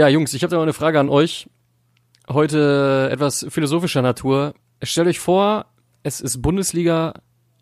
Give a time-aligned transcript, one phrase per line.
[0.00, 1.46] Ja, Jungs, ich habe da mal eine Frage an euch.
[2.26, 4.54] Heute etwas philosophischer Natur.
[4.82, 5.66] Stellt euch vor,
[6.02, 7.12] es ist Bundesliga,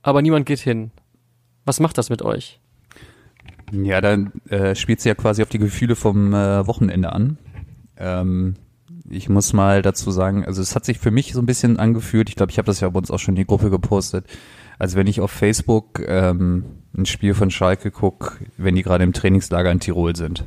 [0.03, 0.93] aber niemand geht hin.
[1.65, 2.61] Was macht das mit euch?
[3.73, 7.39] Ja, dann äh, spielt sie ja quasi auf die Gefühle vom äh, Wochenende an.
[7.97, 8.55] Ähm,
[9.11, 12.29] ich muss mal dazu sagen, also es hat sich für mich so ein bisschen angefühlt,
[12.29, 14.27] ich glaube, ich habe das ja bei uns auch schon in die Gruppe gepostet,
[14.79, 16.67] als wenn ich auf Facebook ähm,
[16.97, 20.47] ein Spiel von Schalke gucke, wenn die gerade im Trainingslager in Tirol sind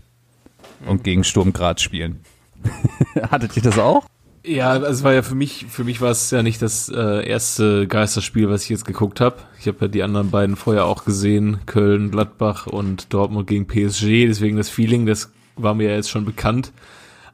[0.85, 2.19] und gegen Sturm Graz spielen.
[3.31, 4.05] Hattet ihr das auch?
[4.43, 7.27] Ja, also es war ja für mich, für mich war es ja nicht das äh,
[7.27, 9.35] erste Geisterspiel, was ich jetzt geguckt habe.
[9.59, 14.25] Ich habe ja die anderen beiden vorher auch gesehen, Köln, Gladbach und Dortmund gegen PSG.
[14.25, 16.71] Deswegen das Feeling, das war mir ja jetzt schon bekannt.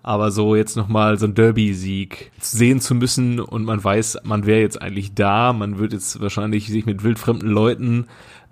[0.03, 4.61] Aber so jetzt nochmal so ein Derby-Sieg sehen zu müssen und man weiß, man wäre
[4.61, 8.07] jetzt eigentlich da, man wird jetzt wahrscheinlich sich mit wildfremden Leuten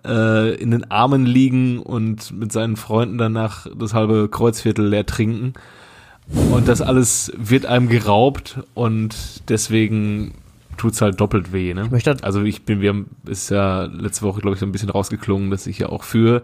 [0.05, 5.53] äh, in den Armen liegen und mit seinen Freunden danach das halbe Kreuzviertel leer trinken.
[6.51, 9.15] Und das alles wird einem geraubt und
[9.49, 10.33] deswegen
[10.77, 11.73] tut's halt doppelt weh.
[11.73, 11.89] Ne?
[11.95, 14.71] Ich halt also ich bin, wir haben, ist ja letzte Woche, glaube ich, so ein
[14.71, 16.43] bisschen rausgeklungen, dass ich ja auch für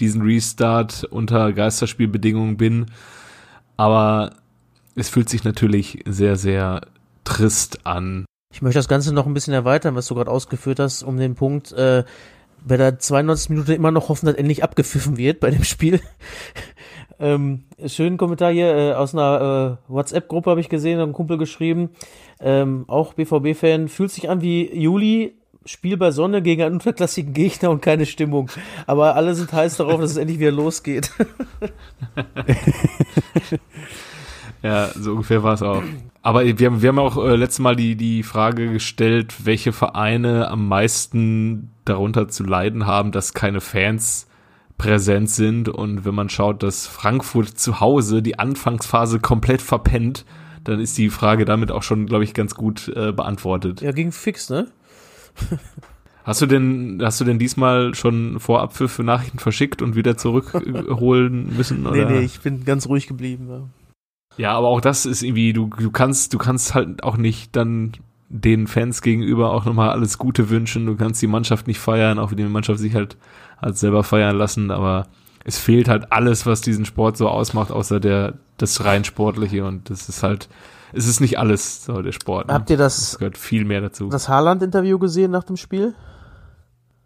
[0.00, 2.86] diesen Restart unter Geisterspielbedingungen bin.
[3.76, 4.34] Aber
[4.94, 6.82] es fühlt sich natürlich sehr, sehr
[7.24, 8.26] trist an.
[8.52, 11.34] Ich möchte das Ganze noch ein bisschen erweitern, was du gerade ausgeführt hast, um den
[11.34, 12.04] Punkt, äh,
[12.64, 16.00] bei der 92 Minute immer noch hoffen, dass endlich abgepfiffen wird bei dem Spiel.
[17.20, 21.38] ähm, schönen Kommentar hier äh, aus einer äh, WhatsApp-Gruppe habe ich gesehen, hat ein Kumpel
[21.38, 21.90] geschrieben,
[22.40, 27.70] ähm, auch BVB-Fan, fühlt sich an wie Juli, Spiel bei Sonne gegen einen unterklassigen Gegner
[27.70, 28.50] und keine Stimmung.
[28.88, 31.12] Aber alle sind heiß darauf, dass es endlich wieder losgeht.
[34.62, 35.82] Ja, so ungefähr war es auch.
[36.22, 40.48] Aber wir haben, wir haben auch äh, letztes Mal die, die Frage gestellt, welche Vereine
[40.48, 44.28] am meisten darunter zu leiden haben, dass keine Fans
[44.78, 45.68] präsent sind.
[45.68, 50.24] Und wenn man schaut, dass Frankfurt zu Hause die Anfangsphase komplett verpennt,
[50.62, 53.80] dann ist die Frage damit auch schon, glaube ich, ganz gut äh, beantwortet.
[53.80, 54.68] ja, ging fix, ne?
[56.24, 61.56] Hast du denn, hast du denn diesmal schon Vorabpfiff für Nachrichten verschickt und wieder zurückholen
[61.56, 61.84] müssen?
[61.84, 62.08] Oder?
[62.08, 63.48] Nee, nee, ich bin ganz ruhig geblieben.
[63.50, 63.68] Ja.
[64.36, 67.92] Ja, aber auch das ist irgendwie, du, du kannst, du kannst halt auch nicht dann
[68.28, 70.86] den Fans gegenüber auch nochmal alles Gute wünschen.
[70.86, 73.16] Du kannst die Mannschaft nicht feiern, auch wenn die Mannschaft sich halt,
[73.60, 75.06] halt selber feiern lassen, aber
[75.44, 79.90] es fehlt halt alles, was diesen Sport so ausmacht, außer der, das rein Sportliche und
[79.90, 80.48] das ist halt,
[80.94, 82.48] es ist nicht alles so der Sport.
[82.48, 82.54] Ne?
[82.54, 84.08] Habt ihr Es das, gehört viel mehr dazu.
[84.08, 85.94] das Haaland-Interview gesehen nach dem Spiel?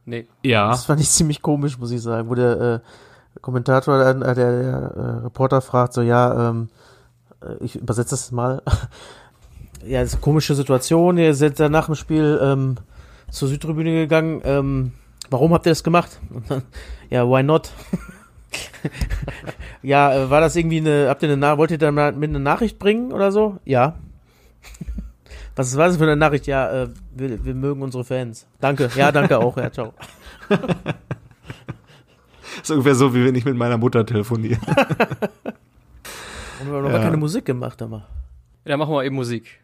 [0.04, 0.28] Nee.
[0.44, 4.34] ja, Das fand ich ziemlich komisch, muss ich sagen, wo der äh, Kommentator, äh, der,
[4.34, 6.86] der äh, Reporter fragt so, ja, ähm, äh,
[7.61, 8.62] ich übersetze das mal.
[9.87, 11.19] ja, das ist eine komische Situation.
[11.19, 12.77] Ihr seid dann nach dem Spiel ähm,
[13.31, 14.41] zur Südtribüne gegangen.
[14.45, 14.93] Ähm,
[15.31, 16.21] warum habt ihr das gemacht?
[16.49, 16.62] Dann,
[17.11, 17.71] ja, why not?
[19.83, 22.41] ja, äh, war das irgendwie eine, habt ihr eine, wollt ihr da mal mit eine
[22.41, 23.59] Nachricht bringen oder so?
[23.65, 23.97] Ja.
[25.56, 26.47] Was war das für eine Nachricht?
[26.47, 28.47] Ja, äh, wir, wir mögen unsere Fans.
[28.61, 28.91] Danke.
[28.95, 29.56] Ja, danke auch.
[29.56, 29.95] Ja, ciao.
[32.62, 34.61] ist ungefähr so, wie wenn ich mit meiner Mutter telefoniere.
[36.61, 36.97] Und wir haben noch Ja.
[36.97, 38.09] gar keine Musik gemacht, aber.
[38.65, 39.62] Ja, dann machen wir eben Musik.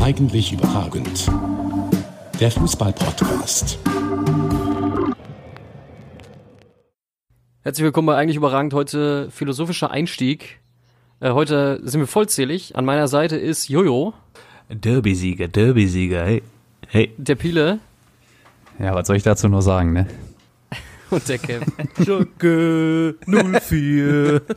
[0.00, 1.30] Eigentlich überragend.
[2.40, 3.78] Der Fußball-Podcast.
[7.62, 8.74] Herzlich willkommen bei Eigentlich Überragend.
[8.74, 10.61] Heute philosophischer Einstieg.
[11.22, 12.74] Äh, heute sind wir vollzählig.
[12.74, 14.12] An meiner Seite ist Jojo,
[14.68, 16.42] Derby-Sieger, Derby-Sieger, hey.
[16.88, 17.14] Hey.
[17.16, 17.78] der Pile
[18.80, 20.08] Ja, was soll ich dazu nur sagen, ne?
[21.10, 21.64] und der Kev.
[22.04, 24.42] Schocke 04.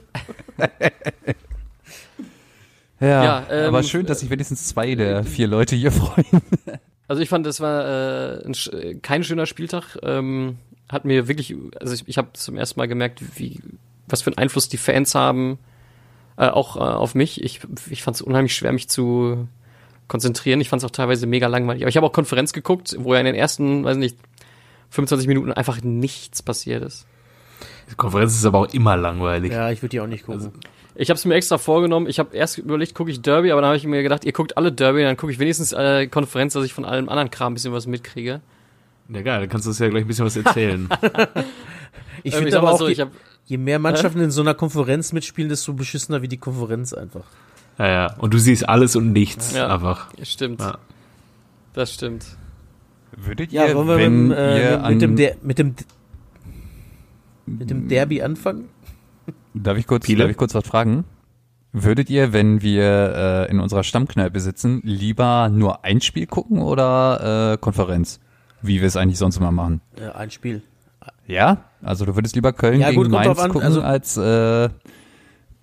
[3.00, 6.42] Ja, Ja, ähm, aber schön, dass sich wenigstens zwei der vier Leute hier freuen.
[7.08, 10.00] Also ich fand, das war äh, ein, äh, kein schöner Spieltag.
[10.02, 10.58] Ähm,
[10.90, 13.60] hat mir wirklich, also ich, ich habe zum ersten Mal gemerkt, wie
[14.08, 15.60] was für einen Einfluss die Fans haben,
[16.38, 17.44] äh, auch äh, auf mich.
[17.44, 19.48] Ich, ich fand es unheimlich schwer, mich zu
[20.08, 20.62] konzentrieren.
[20.62, 21.84] Ich fand es auch teilweise mega langweilig.
[21.84, 24.18] Aber ich habe auch Konferenz geguckt, wo ja in den ersten, weiß nicht,
[24.90, 27.06] 25 Minuten einfach nichts passiert ist.
[27.90, 29.52] Die Konferenz ist aber auch immer langweilig.
[29.52, 30.52] Ja, ich würde die auch nicht gucken.
[30.96, 32.08] Ich habe es mir extra vorgenommen.
[32.08, 34.58] Ich habe erst überlegt, gucke ich Derby, aber dann habe ich mir gedacht, ihr guckt
[34.58, 37.56] alle Derby, dann gucke ich wenigstens äh, Konferenz, dass ich von allem anderen Kram ein
[37.56, 38.42] bisschen was mitkriege.
[39.10, 40.90] Ja, geil, dann kannst du uns ja gleich ein bisschen was erzählen.
[42.24, 43.12] ich finde aber auch, so, je, ich hab,
[43.46, 47.26] je mehr Mannschaften in so einer Konferenz mitspielen, desto beschissener wie die Konferenz einfach.
[47.78, 48.14] ja, ja.
[48.18, 49.68] Und du siehst alles und nichts Ja.
[49.74, 50.08] einfach.
[50.24, 50.60] stimmt.
[50.62, 50.78] Ja.
[51.74, 52.26] Das stimmt.
[53.18, 55.76] Würdet Ja, ihr, wollen wir wenn mit, dem, äh, ihr mit, dem Der- mit, dem,
[57.46, 58.70] mit dem Derby anfangen?
[59.54, 60.20] Darf ich kurz, Pile?
[60.24, 61.06] darf ich kurz was fragen?
[61.72, 67.54] Würdet ihr, wenn wir äh, in unserer Stammkneipe sitzen, lieber nur ein Spiel gucken oder
[67.54, 68.20] äh, Konferenz?
[68.62, 69.82] Wie wir es eigentlich sonst immer machen.
[69.98, 70.62] Äh, ein Spiel.
[71.28, 71.64] Ja?
[71.82, 74.70] Also du würdest lieber Köln Ja, gegen gut, kommt Mainz an, gucken also- als äh,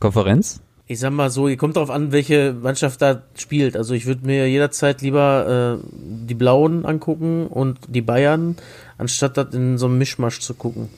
[0.00, 0.61] Konferenz?
[0.88, 3.76] Ich sag mal so, ihr kommt darauf an, welche Mannschaft da spielt.
[3.76, 5.87] Also ich würde mir jederzeit lieber äh,
[6.26, 8.56] die Blauen angucken und die Bayern,
[8.99, 10.91] anstatt das in so einem Mischmasch zu gucken.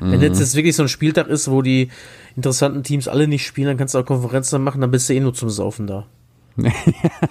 [0.00, 1.90] Wenn jetzt, jetzt wirklich so ein Spieltag ist, wo die
[2.36, 5.20] interessanten Teams alle nicht spielen, dann kannst du auch Konferenzen machen, dann bist du eh
[5.20, 6.06] nur zum Saufen da.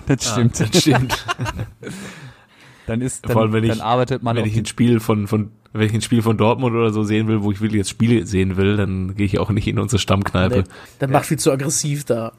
[0.06, 0.60] Das stimmt.
[0.60, 1.26] Das stimmt.
[2.88, 5.28] Dann ist dann, Vor allem, wenn ich- dann arbeitet man wenn ich ein Spiel von,
[5.28, 7.90] von, wenn ich ein Spiel von Dortmund oder so sehen will, wo ich wirklich das
[7.90, 10.60] Spiel sehen will, dann gehe ich auch nicht in unsere Stammkneipe.
[10.60, 10.64] Nee,
[11.00, 12.34] dann macht viel zu aggressiv da.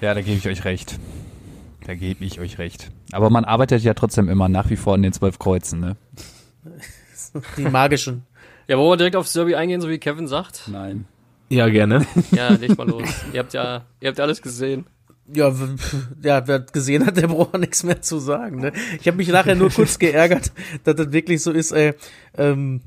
[0.00, 0.98] Ja, da gebe ich euch recht.
[1.86, 2.90] Da gebe ich euch recht.
[3.12, 5.96] Aber man arbeitet ja trotzdem immer nach wie vor an den zwölf Kreuzen, ne?
[7.56, 8.22] Die magischen.
[8.68, 10.68] Ja, wollen wir direkt aufs Derby eingehen, so wie Kevin sagt?
[10.68, 11.06] Nein.
[11.50, 12.06] Ja, gerne.
[12.32, 13.08] Ja, leg mal los.
[13.32, 14.86] ihr habt ja, ihr habt ja alles gesehen.
[15.32, 15.52] Ja,
[16.22, 18.60] ja, wer gesehen hat, der braucht nichts mehr zu sagen.
[18.60, 18.72] Ne?
[19.00, 20.52] Ich habe mich nachher nur kurz geärgert,
[20.84, 21.72] dass das wirklich so ist.
[21.72, 21.94] Ey.
[22.36, 22.82] Ähm,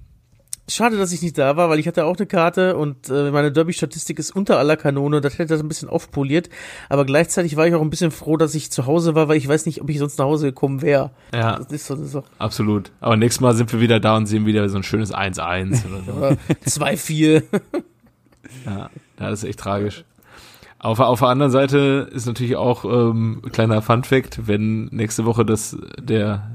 [0.70, 3.52] schade, dass ich nicht da war, weil ich hatte auch eine Karte und äh, meine
[3.52, 5.22] Derby-Statistik ist unter aller Kanone.
[5.22, 6.50] Das hätte das ein bisschen aufpoliert.
[6.90, 9.48] Aber gleichzeitig war ich auch ein bisschen froh, dass ich zu Hause war, weil ich
[9.48, 11.12] weiß nicht, ob ich sonst nach Hause gekommen wäre.
[11.34, 12.26] Ja, Das ist so eine Sache.
[12.38, 12.92] absolut.
[13.00, 16.02] Aber nächstes Mal sind wir wieder da und sehen wieder so ein schönes 1-1 oder
[16.06, 16.12] so.
[16.12, 16.38] Oder
[16.68, 17.44] 2-4.
[18.66, 20.04] Ja, das ist echt tragisch.
[20.88, 25.44] Auf, auf der anderen Seite ist natürlich auch ähm, kleiner Fun Fact, wenn nächste Woche
[25.44, 26.50] das der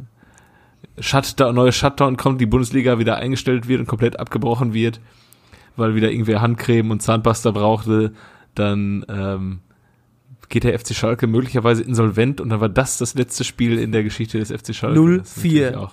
[0.99, 5.03] Shutdown, neue Shutdown kommt, die Bundesliga wieder eingestellt wird und komplett abgebrochen wird,
[5.77, 8.15] weil wieder irgendwer Handcreme und Zahnpasta brauchte,
[8.55, 9.61] dann ähm,
[10.53, 14.03] geht der FC Schalke möglicherweise insolvent und dann war das das letzte Spiel in der
[14.05, 15.01] Geschichte des FC Schalke.
[15.01, 15.19] 0-4.
[15.19, 15.93] Das ist natürlich Auch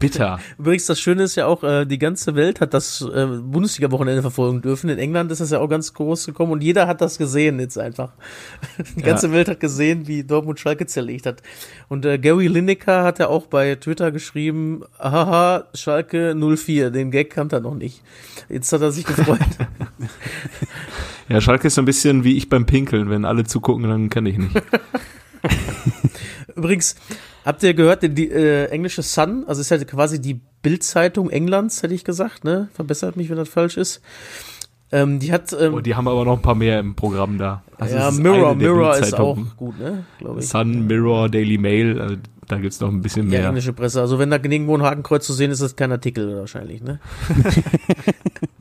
[0.00, 0.40] bitter.
[0.58, 4.62] Übrigens, das Schöne ist ja auch, äh, die ganze Welt hat das äh, Bundesliga-Wochenende verfolgen
[4.62, 4.90] dürfen.
[4.90, 7.78] In England ist das ja auch ganz groß gekommen und jeder hat das gesehen jetzt
[7.78, 8.10] einfach.
[8.96, 9.32] Die ganze Ja.
[9.32, 11.40] Welt hat gesehen, wie Dortmund Schalke zerlegt hat.
[11.88, 17.30] Und äh, Gary Lineker hat ja auch bei Twitter geschrieben, haha, Schalke 04, den Gag
[17.30, 18.02] kannte er noch nicht.
[18.48, 19.38] Jetzt hat er sich gefreut.
[21.30, 23.08] Ja, Schalke ist so ein bisschen wie ich beim Pinkeln.
[23.08, 24.50] Wenn alle zugucken, dann kann ich nicht.
[26.56, 26.96] Übrigens,
[27.44, 31.84] habt ihr gehört, die, die äh, englische Sun, also ist ja quasi die Bildzeitung Englands,
[31.84, 32.68] hätte ich gesagt, ne?
[32.74, 34.02] Verbessert mich, wenn das falsch ist.
[34.90, 37.62] Ähm, die hat ähm, Und die haben aber noch ein paar mehr im Programm da.
[37.78, 40.04] Also ja, es Mirror, Mirror ist auch gut, ne?
[40.18, 40.48] Glaube ich.
[40.48, 42.16] Sun, Mirror, Daily Mail, also
[42.48, 43.46] da gibt's noch ein bisschen mehr.
[43.46, 44.00] englische Presse.
[44.00, 46.98] Also wenn da nirgendwo ein Hakenkreuz zu sehen ist, ist das kein Artikel wahrscheinlich, ne?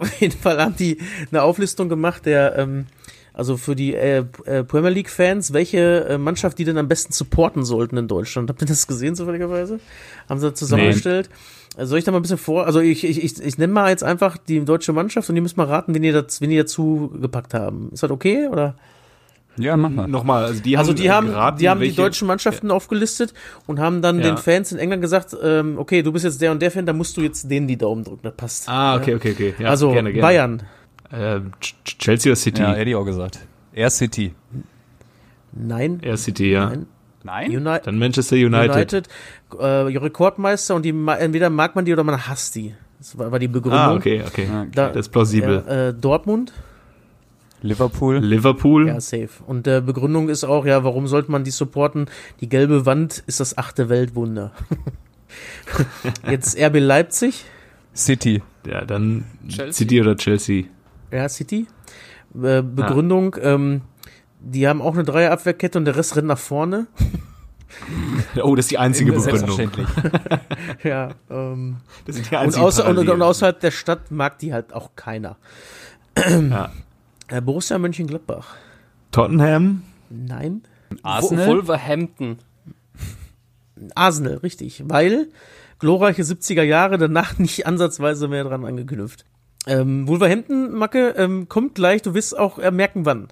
[0.00, 0.98] Auf jeden Fall haben die
[1.30, 2.86] eine Auflistung gemacht, der, ähm,
[3.34, 7.12] also für die äh, äh, Premier League Fans, welche äh, Mannschaft die denn am besten
[7.12, 8.48] supporten sollten in Deutschland.
[8.48, 9.78] Habt ihr das gesehen zufälligerweise?
[10.28, 11.28] Haben sie zusammengestellt.
[11.76, 13.90] Also soll ich da mal ein bisschen vor, also ich, ich, ich, ich nenne mal
[13.90, 16.56] jetzt einfach die deutsche Mannschaft und die müssen mal raten, wen die, das, wen die
[16.56, 17.90] dazu gepackt haben.
[17.92, 18.74] Ist das okay, oder?
[19.56, 20.06] Ja, mach mal.
[20.08, 23.34] Nochmal, also die haben, Also die haben, geraten, die haben die deutschen Mannschaften aufgelistet
[23.66, 24.22] und haben dann Ja.
[24.24, 26.92] den Fans in England gesagt, ähm, okay, du bist jetzt der und der Fan, da
[26.92, 28.68] musst du jetzt denen die Daumen drücken, das passt.
[28.68, 29.54] Ah, okay, okay, okay.
[29.58, 30.22] Ja, also gerne, gerne.
[30.26, 30.62] Bayern,
[31.12, 32.62] Ähm, Ch- Chelsea oder City?
[32.62, 33.40] Ja, hätte ich auch gesagt.
[33.74, 34.32] Air City.
[35.52, 36.66] nein, Eher City, ja.
[36.68, 36.86] nein,
[37.22, 37.50] Nein?
[37.54, 38.70] Uni Dann Manchester United.
[38.76, 39.08] United,
[39.58, 39.64] äh,
[39.98, 42.74] Rekordmeister und die entweder mag man die oder man hasst die.
[42.98, 43.78] Das war, war die Begründung.
[43.78, 44.46] Ah, okay, okay.
[44.50, 45.62] Ja, Da, Das ist plausibel.
[45.66, 46.52] ja, äh, Dortmund,
[47.62, 48.18] Liverpool.
[48.18, 48.88] Liverpool.
[48.88, 49.28] ja, safe.
[49.46, 52.06] Und äh, Begründung ist auch, ja, warum sollte man die supporten?
[52.40, 54.52] Die gelbe Wand ist das achte Weltwunder.
[56.28, 57.44] Jetzt RB Leipzig,
[57.94, 58.42] City.
[58.66, 59.72] Ja, dann Chelsea.
[59.72, 60.64] City oder Chelsea.
[61.10, 61.66] Ja, City.
[62.34, 63.82] Äh, Begründung, ähm,
[64.40, 66.86] die haben auch eine Dreierabwehrkette und der Rest rennt nach vorne.
[68.42, 69.56] Oh, das ist die einzige Begründung.
[69.56, 69.86] Selbstverständlich.
[70.82, 74.52] ja, ähm, Das sind die und, einzigen außer, und, und außerhalb der Stadt mag die
[74.52, 75.36] halt auch keiner.
[76.18, 76.72] Ja.
[77.30, 78.56] Äh, Borussia Mönchengladbach.
[79.12, 79.82] Tottenham.
[80.08, 80.62] Nein.
[81.02, 81.46] Arsenal.
[81.46, 82.38] Wolverhampton.
[83.94, 84.82] Arsenal, richtig.
[84.86, 85.28] Weil
[85.78, 89.24] glorreiche 70er Jahre danach nicht ansatzweise mehr dran angeknüpft.
[89.66, 93.28] Ähm, Wolverhampton, Macke, ähm, kommt gleich, du wirst auch äh, merken, wann.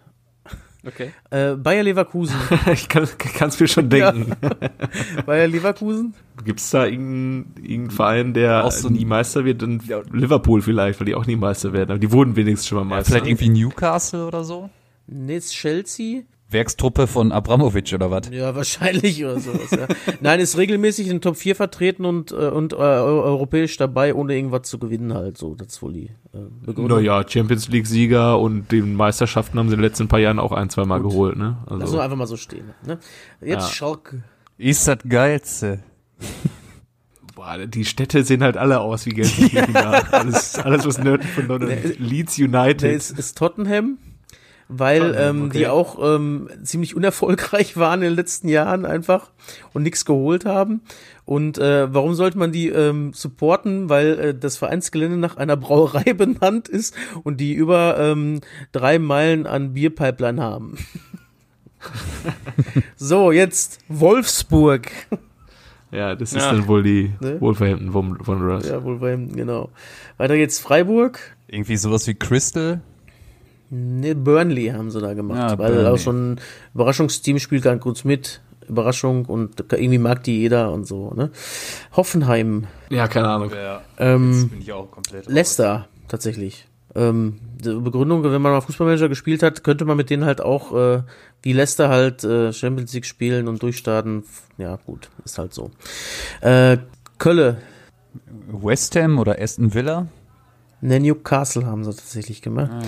[0.87, 1.11] Okay.
[1.31, 2.37] Äh, Bayer Leverkusen.
[2.73, 4.33] ich kann es mir schon denken.
[5.27, 6.15] Bayer Leverkusen.
[6.45, 9.61] Gibt's da irgendeinen, Verein, der Auch so nie Meister wird?
[9.61, 9.83] Dann
[10.13, 11.91] Liverpool vielleicht, weil die auch nie Meister werden.
[11.91, 13.13] Aber die wurden wenigstens schon mal Meister.
[13.13, 14.71] Vielleicht irgendwie Newcastle oder so?
[15.09, 16.23] Nee, ist Chelsea.
[16.51, 18.31] Werkstruppe von Abramovic oder was?
[18.31, 19.71] Ja, wahrscheinlich oder sowas.
[19.71, 19.87] Ja.
[20.21, 24.15] Nein, ist regelmäßig in den Top 4 vertreten und, äh, und äh, eu- europäisch dabei,
[24.15, 25.37] ohne irgendwas zu gewinnen halt.
[25.37, 26.99] So, das ist wohl die äh, Begründung.
[26.99, 30.71] Naja, Champions League-Sieger und die Meisterschaften haben sie in den letzten paar Jahren auch ein,
[30.71, 31.37] zwei Mal geholt.
[31.37, 31.59] Ne?
[31.67, 32.71] Lass Also, uns einfach mal so stehen.
[32.87, 32.99] Ne?
[33.43, 33.75] Jetzt Ja.
[33.75, 34.23] Schalke.
[34.57, 35.81] Ist das geilste.
[37.35, 39.77] boah, die Städte sehen halt alle aus wie Gelsenkirchen.
[40.13, 41.99] alles, alles, was nördlich von London ist.
[41.99, 42.83] Leeds United.
[42.83, 43.99] Der ist, ist Tottenham,
[44.69, 45.59] weil ähm, okay.
[45.59, 49.31] die auch ähm, ziemlich unerfolgreich waren in den letzten Jahren einfach
[49.73, 50.83] und nichts geholt haben.
[51.25, 53.89] Und äh, warum sollte man die ähm, supporten?
[53.89, 56.95] Weil äh, das Vereinsgelände nach einer Brauerei benannt ist
[57.25, 58.41] und die über ähm,
[58.73, 60.77] drei Meilen an Bierpipeline haben.
[62.97, 64.91] so, jetzt Wolfsburg.
[65.91, 66.53] Ja, das ist Ja.
[66.53, 67.41] dann wohl die Ne?
[67.41, 68.69] Wolverhampton Wanderers.
[68.69, 69.71] Ja, wohl beim, genau.
[70.19, 71.19] Weiter geht's Freiburg.
[71.47, 72.83] Irgendwie sowas wie Crystal.
[73.71, 75.91] Ne, Burnley haben sie da gemacht, Ja, weil Burnley.
[75.91, 76.41] auch so ein
[76.75, 78.41] Überraschungsteam spielt ganz gut mit.
[78.69, 81.31] Überraschung und irgendwie mag die jeder und so, ne?
[81.97, 83.51] Hoffenheim, Ja, keine Ahnung.
[83.51, 85.27] Ja, ähm, bin ich auch komplett.
[85.27, 86.67] Leicester tatsächlich.
[86.95, 90.75] Ähm, die Begründung, wenn man mal Fußballmanager gespielt hat, könnte man mit denen halt auch
[90.77, 91.03] äh,
[91.43, 94.25] wie Leicester halt äh, Champions League spielen und durchstarten.
[94.59, 95.71] Ja, gut, ist halt so.
[96.43, 96.77] Äh,
[97.19, 97.59] Kölle,
[98.51, 100.09] West Ham oder Aston Villa.
[100.81, 102.83] Ne, Newcastle haben sie tatsächlich gemacht, Ah,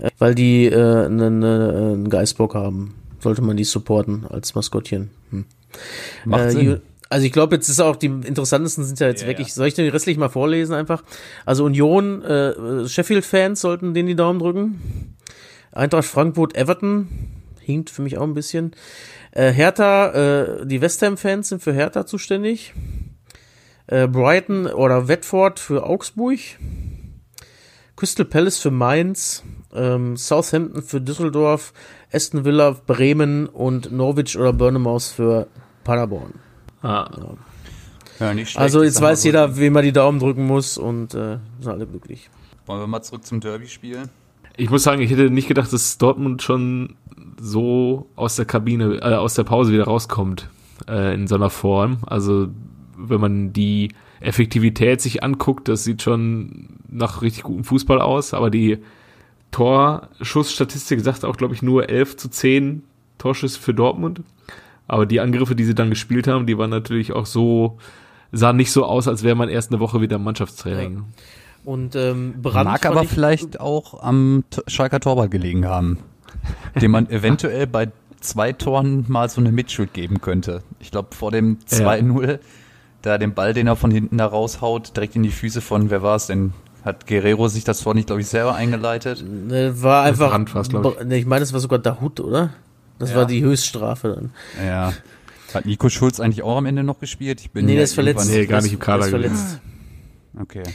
[0.00, 0.06] ja.
[0.06, 2.94] äh, weil die äh, einen ne, einen Geißbock haben.
[3.20, 5.10] Sollte man die supporten als Maskottchen.
[5.30, 5.46] Hm.
[6.26, 6.80] Macht Äh, Sinn.
[7.08, 9.38] Also ich glaube, jetzt ist auch die interessantesten sind ja jetzt Ja, weg.
[9.38, 9.44] ja.
[9.46, 11.02] Soll ich den restlich mal vorlesen einfach?
[11.44, 15.14] Also Union, äh, Sheffield-Fans sollten denen die Daumen drücken.
[15.72, 17.08] Eintracht Frankfurt, Everton
[17.60, 18.72] hinkt für mich auch ein bisschen.
[19.30, 20.10] Äh, Hertha,
[20.62, 22.74] äh, die West Ham-Fans sind für Hertha zuständig.
[23.86, 26.38] Äh, Brighton oder Watford für Augsburg.
[27.96, 29.42] Crystal Palace für Mainz.
[29.74, 31.72] Ähm, Southampton für Düsseldorf.
[32.12, 35.46] Aston Villa, Bremen und Norwich oder Bournemouth für
[35.84, 36.34] Paderborn.
[36.82, 37.08] Ah,
[38.20, 38.58] Ja, nicht schlecht.
[38.62, 41.86] Also jetzt weiß so, jeder, wem er die Daumen drücken muss und äh, sind alle
[41.86, 42.30] glücklich.
[42.66, 44.08] Wollen wir mal zurück zum Derby spielen?
[44.56, 46.96] Ich muss sagen, ich hätte nicht gedacht, dass Dortmund schon
[47.38, 50.48] so aus der Kabine, äh, aus der Pause wieder rauskommt
[50.88, 51.98] äh, in so einer Form.
[52.06, 52.48] Also
[52.96, 58.50] wenn man die Effektivität sich anguckt, das sieht schon nach richtig gutem Fußball aus, aber
[58.50, 58.78] die
[59.50, 62.82] Torschussstatistik sagt auch, glaube ich, nur 11 zu 10
[63.18, 64.20] Torschüsse für Dortmund.
[64.88, 67.78] Aber die Angriffe, die sie dann gespielt haben, die waren natürlich auch so,
[68.32, 71.04] sahen nicht so aus, als wäre man erst eine Woche wieder im Mannschaftstraining.
[71.64, 75.98] Und ähm, Brand Mag aber ich- vielleicht auch am T Schalker Torwart gelegen haben,
[76.80, 80.62] dem man eventuell bei zwei Toren mal so eine Mitschuld geben könnte.
[80.78, 82.38] Ich glaube, vor dem 2-0,
[83.06, 86.02] da den Ball, den er von hinten da raushaut, direkt in die Füße von, wer
[86.02, 86.52] war es denn?
[86.84, 89.24] Hat Guerrero sich das Tor nicht, glaube ich, selber eingeleitet?
[89.26, 90.38] ne, war einfach.
[90.68, 91.06] Glaub ich.
[91.06, 92.50] Ne, ich meine, es war sogar Dahut, oder?
[92.98, 93.16] Das Ja.
[93.16, 94.64] war die Höchststrafe dann.
[94.64, 94.92] Ja.
[95.52, 97.40] Hat Nico Schulz eigentlich auch am Ende noch gespielt?
[97.40, 98.28] Ich bin Nee, der ist verletzt.
[98.30, 99.60] Nee, gar nicht im Kader Der ist verletzt.
[100.40, 100.62] Okay.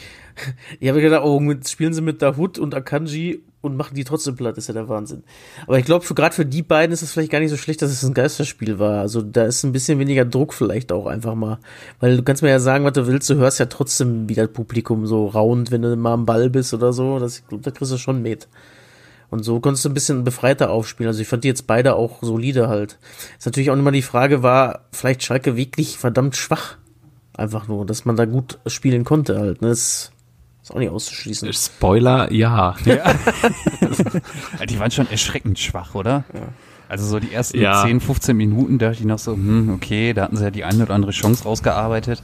[0.79, 4.35] Ich habe gedacht, oh, mit, spielen sie mit Dahut und Akanji und machen die trotzdem
[4.35, 5.23] platt, ist ja der Wahnsinn.
[5.67, 7.81] Aber ich glaube, für gerade für die beiden ist es vielleicht gar nicht so schlecht,
[7.81, 8.99] dass es ein Geisterspiel war.
[8.99, 11.59] Also da ist ein bisschen weniger Druck vielleicht auch einfach mal.
[11.99, 14.49] Weil du kannst mir ja sagen, was du willst, du hörst ja trotzdem, wie das
[14.49, 17.19] Publikum so raunt, wenn du mal am Ball bist oder so.
[17.19, 18.47] Das, ich glaube, da kriegst du schon mit.
[19.29, 21.07] Und so konntest du ein bisschen befreiter aufspielen.
[21.07, 22.97] Also ich fand die jetzt beide auch solide halt.
[23.37, 26.77] Ist natürlich auch immer die Frage, war vielleicht Schalke wirklich verdammt schwach?
[27.33, 29.61] Einfach nur, dass man da gut spielen konnte halt.
[29.61, 29.69] Ne?
[29.69, 30.11] Das
[30.63, 31.51] ist auch nicht auszuschließen.
[31.53, 32.75] Spoiler, ja.
[32.85, 36.23] Ja, die waren schon erschreckend schwach, oder?
[36.87, 37.83] Also so die ersten Ja.
[37.83, 40.83] 10, 15 Minuten dachte ich noch so, hm, okay, da hatten sie ja die eine
[40.83, 42.21] oder andere Chance rausgearbeitet.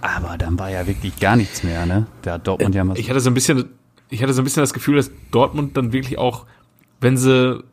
[0.00, 2.06] Aber dann war ja wirklich gar nichts mehr, ne?
[2.22, 3.64] Da hat Dortmund ja mal so Ich hatte so ein bisschen,
[4.10, 6.46] ich hatte so ein bisschen das Gefühl, dass Dortmund dann wirklich auch,
[7.00, 7.64] wenn sie,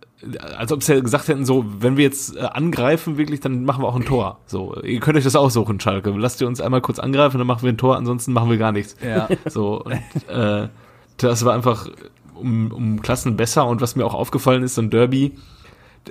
[0.57, 3.83] als ob sie ja gesagt hätten, so, wenn wir jetzt äh, angreifen, wirklich, dann machen
[3.83, 4.39] wir auch ein Tor.
[4.45, 6.11] So, ihr könnt euch das aussuchen, Schalke.
[6.11, 8.71] Lasst ihr uns einmal kurz angreifen, dann machen wir ein Tor, ansonsten machen wir gar
[8.71, 8.95] nichts.
[9.05, 9.27] Ja.
[9.49, 9.93] So, und,
[10.27, 10.69] äh,
[11.17, 11.87] das war einfach
[12.33, 15.33] um, um Klassen besser und was mir auch aufgefallen ist, so ein Derby,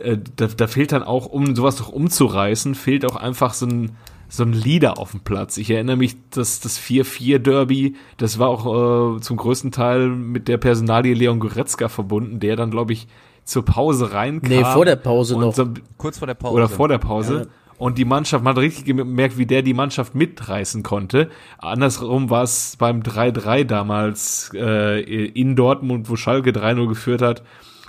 [0.00, 3.96] äh, da, da fehlt dann auch, um sowas doch umzureißen, fehlt auch einfach so ein,
[4.28, 5.56] so ein Leader auf dem Platz.
[5.56, 10.58] Ich erinnere mich, dass das 4-4-Derby, das war auch äh, zum größten Teil mit der
[10.58, 13.06] Personalie Leon Goretzka verbunden, der dann, glaube ich,
[13.44, 14.50] zur Pause reinkam.
[14.50, 15.54] Nee, vor der Pause und noch.
[15.54, 16.54] So, kurz vor der Pause.
[16.54, 17.38] oder vor der Pause.
[17.38, 17.46] Ja.
[17.76, 21.28] Und die Mannschaft, man hat richtig gemerkt, wie der die Mannschaft mitreißen konnte.
[21.58, 27.42] Andersrum war es beim 3-3 damals äh, in Dortmund, wo Schalke 3-0 geführt hat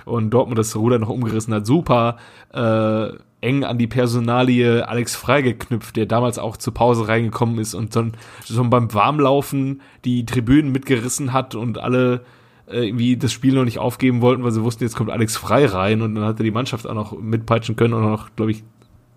[0.04, 1.66] und Dortmund das Ruder noch umgerissen hat.
[1.66, 2.16] Super
[2.52, 3.10] äh,
[3.40, 7.92] eng an die Personalie Alex Frei geknüpft, der damals auch zur Pause reingekommen ist und
[7.92, 8.06] so,
[8.44, 12.20] so beim Warmlaufen die Tribünen mitgerissen hat und alle äh,
[12.68, 16.02] irgendwie das Spiel noch nicht aufgeben wollten, weil sie wussten, jetzt kommt Alex Frei rein
[16.02, 18.64] und dann hat er die Mannschaft auch noch mitpeitschen können und noch, glaube ich,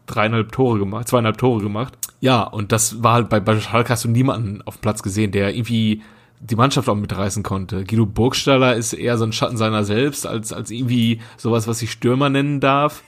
[0.06, 1.98] dreieinhalb Tore gemacht, zweieinhalb Tore gemacht.
[2.20, 5.32] Ja, und das war halt bei, bei Schalke hast du niemanden auf dem Platz gesehen,
[5.32, 6.02] der irgendwie
[6.42, 7.84] die Mannschaft auch mitreißen konnte.
[7.84, 11.92] Guido Burgstaller ist eher so ein Schatten seiner selbst, als, als irgendwie sowas, was ich
[11.92, 13.04] Stürmer nennen darf.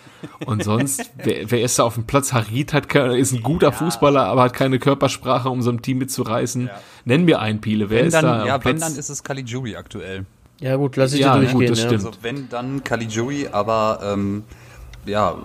[0.46, 2.34] Und sonst, wer, wer ist da auf dem Platz?
[2.34, 6.70] Harit hat, ist ein guter Fußballer, aber hat keine Körpersprache, um so ein Team mitzureißen.
[7.06, 7.90] Nenn mir einen, Piele.
[7.90, 10.26] Wer wenn ist dann, da ja, wenn dann ist es Caligiuri aktuell.
[10.60, 11.70] Ja gut, lass ich Ja, dir gut, durchgehen.
[11.70, 11.86] das ja.
[11.88, 12.06] stimmt.
[12.06, 14.44] Also wenn, dann Caligiuri, aber ähm,
[15.06, 15.36] ja,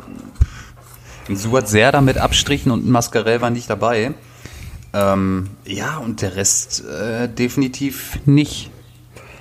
[1.29, 4.13] ein Suat sehr damit abstrichen und ein Mascarell war nicht dabei.
[4.97, 8.71] Ähm, ja, und der Rest äh, definitiv nicht.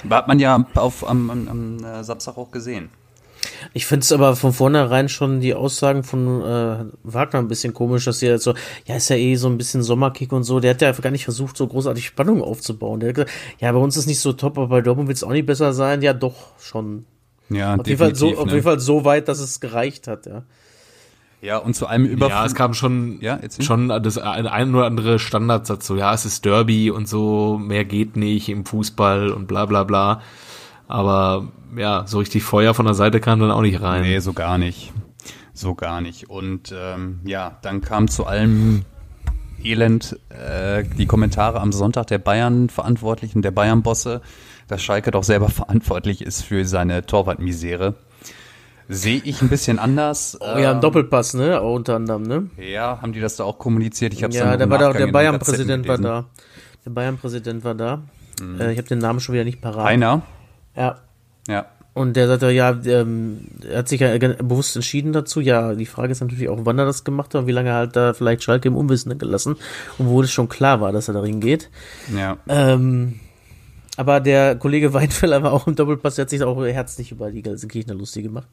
[0.09, 2.89] Hat man ja auf, am, am, am äh, Samstag auch gesehen.
[3.73, 8.05] Ich finde es aber von vornherein schon die Aussagen von äh, Wagner ein bisschen komisch,
[8.05, 8.53] dass sie halt so,
[8.85, 10.59] ja, ist ja eh so ein bisschen Sommerkick und so.
[10.59, 12.99] Der hat ja gar nicht versucht, so großartig Spannung aufzubauen.
[12.99, 15.23] Der hat gesagt, ja, bei uns ist nicht so top, aber bei Dortmund wird es
[15.23, 16.01] auch nicht besser sein.
[16.01, 17.05] Ja, doch, schon.
[17.49, 18.51] Ja, Auf jeden, Fall so, definitiv, auf ne?
[18.53, 20.43] jeden Fall so weit, dass es gereicht hat, ja.
[21.45, 22.27] Ja, und zu einem über.
[22.27, 26.25] Ja, es kam schon, Ja, schon das ein, ein oder andere Standardsatz, so, ja, es
[26.25, 30.21] ist Derby und so, mehr geht nicht im Fußball und bla bla bla.
[30.87, 31.47] Aber
[31.77, 34.01] ja, so richtig Feuer von der Seite kam dann auch nicht rein.
[34.01, 34.91] Nee, so gar nicht.
[35.53, 36.29] So gar nicht.
[36.31, 38.83] Und ähm, ja, dann kam zu allem
[39.63, 44.21] Elend äh, die Kommentare am Sonntag der Bayern-Verantwortlichen, der Bayern-Bosse,
[44.67, 47.93] dass Schalke doch selber verantwortlich ist für seine Torwartmisere.
[48.87, 50.37] Sehe ich ein bisschen anders.
[50.39, 51.59] Oh ja, ein Doppelpass, ne?
[51.59, 52.49] Auch unter anderem, ne?
[52.57, 54.13] Ja, haben die das da auch kommuniziert?
[54.13, 56.25] Ich hab's Ja, im war da, der Bayern-Präsident war da.
[56.85, 58.03] Der Bayern-Präsident war da.
[58.59, 59.87] Äh, ich habe den Namen schon wieder nicht parat.
[59.87, 60.21] Einer?
[60.75, 60.99] Ja.
[61.47, 61.65] Ja.
[61.93, 65.39] Und der sagte, ja, ähm, er hat sich ja bewusst entschieden dazu.
[65.39, 67.75] Ja, die Frage ist natürlich auch, wann er das gemacht hat und wie lange er
[67.75, 69.55] halt da vielleicht Schalke im Unwissenden gelassen,
[69.97, 71.69] obwohl es schon klar war, dass er darin geht.
[72.13, 72.37] Ja.
[72.49, 73.21] Ähm,
[73.97, 77.41] aber der Kollege Weinfeller war auch im Doppelpass, der hat sich auch herzlich über die
[77.41, 78.47] Gelsenkirchener lustig gemacht.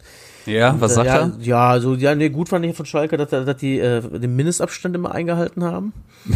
[0.47, 1.33] Ja, was sagt ja, er?
[1.41, 4.95] Ja, also, ja, nee, gut fand ich von Schalke, dass, dass die äh, den Mindestabstand
[4.97, 5.93] immer eingehalten haben.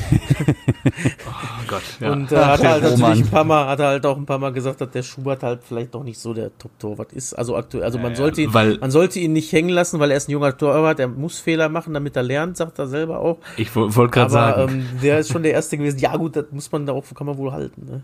[1.28, 2.12] Oh Gott, ja.
[2.12, 3.00] Und äh, hat er halt Roman.
[3.00, 5.42] natürlich ein paar Mal, hat er halt auch ein paar Mal gesagt, dass der Schubert
[5.42, 7.34] halt vielleicht doch nicht so der Top-Torwart ist.
[7.34, 10.16] Also aktuell, also man sollte ihn, weil- man sollte ihn nicht hängen lassen, weil er
[10.16, 13.38] ist ein junger Torwart, er muss Fehler machen, damit er lernt, sagt er selber auch.
[13.56, 15.98] ich wo- wollte gerade Aber sagen, ähm, der ist schon der Erste gewesen.
[15.98, 17.86] Ja gut, das muss man da auch, kann man wohl halten.
[17.86, 18.02] Ne?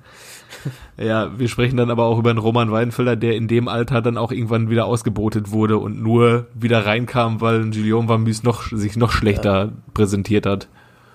[1.04, 4.18] ja, wir sprechen dann aber auch über einen Roman Weidenfeller, der in dem Alter dann
[4.18, 8.96] auch irgendwann wieder ausgebotet wurde und nur wieder reinkam, weil ein Julien Vamüs noch, sich
[8.96, 10.68] noch schlechter präsentiert hat.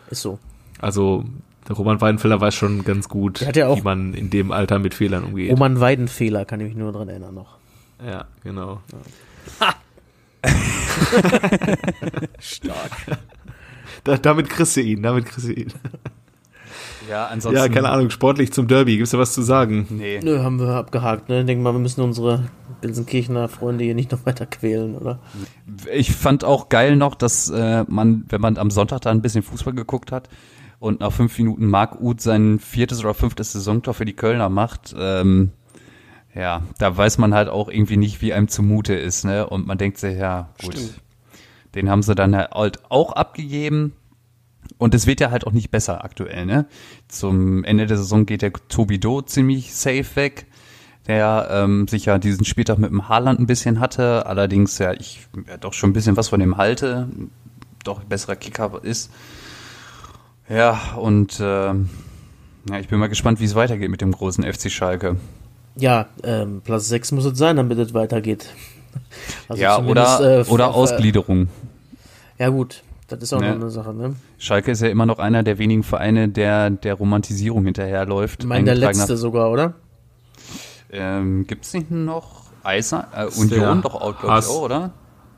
[0.10, 0.40] Ist so.
[0.80, 1.26] Also,
[1.68, 4.94] der Roman Weidenfeller weiß schon ganz gut, ja auch- wie man in dem Alter mit
[4.94, 5.52] Fehlern umgeht.
[5.52, 7.58] Roman Weidenfehler, kann ich mich nur dran erinnern noch.
[8.06, 8.82] Ja, genau.
[12.40, 12.92] Stark.
[14.04, 15.74] Da, damit kriegst du ihn, damit kriegst du ihn.
[17.10, 17.58] Ja, ansonsten.
[17.60, 19.88] Ja, keine Ahnung, sportlich zum Derby, gibt's da was zu sagen?
[19.90, 20.20] Nee.
[20.22, 21.30] Nö, haben wir abgehakt.
[21.30, 21.44] Ne?
[21.46, 22.44] Denk mal, wir müssen unsere
[22.82, 25.20] Gelsenkirchener Freunde hier nicht noch weiter quälen, oder?
[25.94, 29.44] Ich fand auch geil noch, dass äh, man, wenn man am Sonntag da ein bisschen
[29.44, 30.30] Fußball geguckt hat
[30.80, 34.96] und nach fünf Minuten Marc Uth sein viertes oder fünftes Saisontor für die Kölner macht,
[34.98, 35.52] ähm,
[36.36, 39.48] ja, da weiß man halt auch irgendwie nicht, wie einem zumute ist, ne?
[39.50, 40.76] Und man denkt sich, ja, gut,
[41.74, 43.94] den haben sie dann halt auch abgegeben.
[44.78, 46.68] Und es wird ja halt auch nicht besser aktuell, ne?
[47.08, 50.46] Zum Ende der Saison geht der Tobido ziemlich safe weg,
[51.08, 55.28] der ähm, sich ja diesen Spieltag mit dem Haaland ein bisschen hatte, allerdings ja ich
[55.48, 57.08] ja, doch schon ein bisschen was von dem halte,
[57.84, 59.12] doch besserer Kicker ist.
[60.50, 61.90] Ja, und ähm,
[62.70, 65.18] ja, ich bin mal gespannt, wie es weitergeht mit dem großen FC Schalke.
[65.76, 68.48] Ja, ähm, Platz 6 muss es sein, damit es weitergeht.
[69.48, 71.50] Also ja, oder, äh, oder Ausgliederung.
[72.40, 73.50] Ja gut, das ist auch Ne.
[73.50, 74.16] noch eine Sache, ne?
[74.40, 78.42] Schalke ist ja immer noch einer der wenigen Vereine, der der Romantisierung hinterherläuft.
[78.42, 79.76] Ich meine, der letzte sogar, oder?
[80.92, 83.06] Ähm, gibt's nicht noch Eisern?
[83.16, 84.92] Äh, Union doch auch, Haas- auch, oder?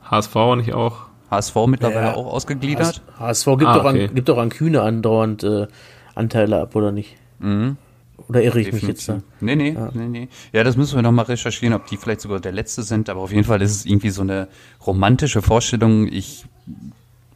[0.08, 1.06] HSV nicht auch?
[1.30, 2.14] HSV mittlerweile Ja.
[2.14, 3.02] auch ausgegliedert.
[3.18, 5.66] HSV gibt, Ah, doch an, gibt doch an Kühne andauernd äh,
[6.14, 7.16] Anteile ab, oder nicht?
[7.38, 7.76] Mhm.
[8.28, 9.20] Oder irre ich mich jetzt da?
[9.40, 10.28] Nee, nee, nee, nee.
[10.52, 13.20] Ja, das müssen wir noch mal recherchieren, ob die vielleicht sogar der letzte sind, aber
[13.20, 14.46] auf jeden Fall ist es irgendwie so eine
[14.86, 16.06] romantische Vorstellung.
[16.06, 16.44] Ich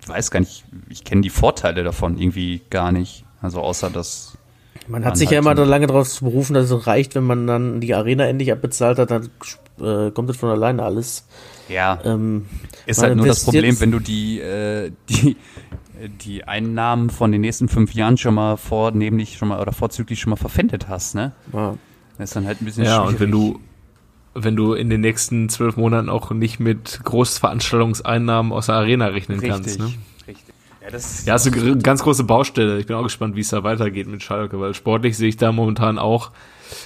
[0.07, 3.25] weiß gar nicht, ich kenne die Vorteile davon irgendwie gar nicht.
[3.41, 4.34] Also außer dass
[4.89, 7.25] Man hat Man sich ja immer so- lange darauf zu berufen, dass es reicht, wenn
[7.25, 9.31] man dann die Arena endlich abbezahlt hat, dann
[9.81, 11.27] äh, kommt das von alleine alles.
[11.69, 12.47] ja, Ähm,
[12.87, 15.37] ist halt nur das Problem, wenn du die äh, die
[16.23, 20.31] die Einnahmen von den nächsten fünf Jahren schon mal vornehmlich schon mal oder vorzüglich schon
[20.31, 21.33] mal verpfändet hast, ne?
[21.53, 21.77] ja.
[22.19, 23.09] Das ist dann halt ein bisschen Ja, schwierig.
[23.15, 23.61] und wenn du,
[24.35, 29.41] wenn du in den nächsten zwölf Monaten auch nicht mit Großveranstaltungseinnahmen aus der Arena rechnen
[29.41, 29.69] kannst.
[29.79, 29.95] richtig, Ne?
[30.85, 32.79] Ja, das Ja, ist eine ganz große Baustelle.
[32.79, 35.51] Ich bin auch gespannt, wie es da weitergeht mit Schalke, weil sportlich sehe ich da
[35.51, 36.31] momentan auch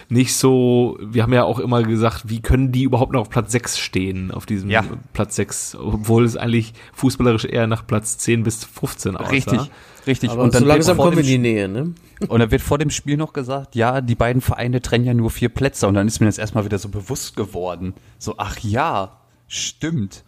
[0.09, 3.53] nicht so, wir haben ja auch immer gesagt, wie können die überhaupt noch auf Platz
[3.53, 4.83] 6 stehen, auf diesem Ja.
[5.13, 9.31] Platz 6, obwohl es eigentlich fußballerisch eher nach Platz 10 bis 15 aussah.
[9.31, 9.61] richtig,
[10.07, 10.31] richtig.
[10.31, 11.95] Aber und so dann wird langsam kommen wir in die Nähe, ne?
[12.29, 15.31] Und da wird vor dem Spiel noch gesagt, ja, die beiden Vereine trennen ja nur
[15.31, 15.87] vier Plätze.
[15.87, 17.95] Und dann ist mir das erstmal wieder so bewusst geworden.
[18.19, 20.25] So, ach ja, stimmt.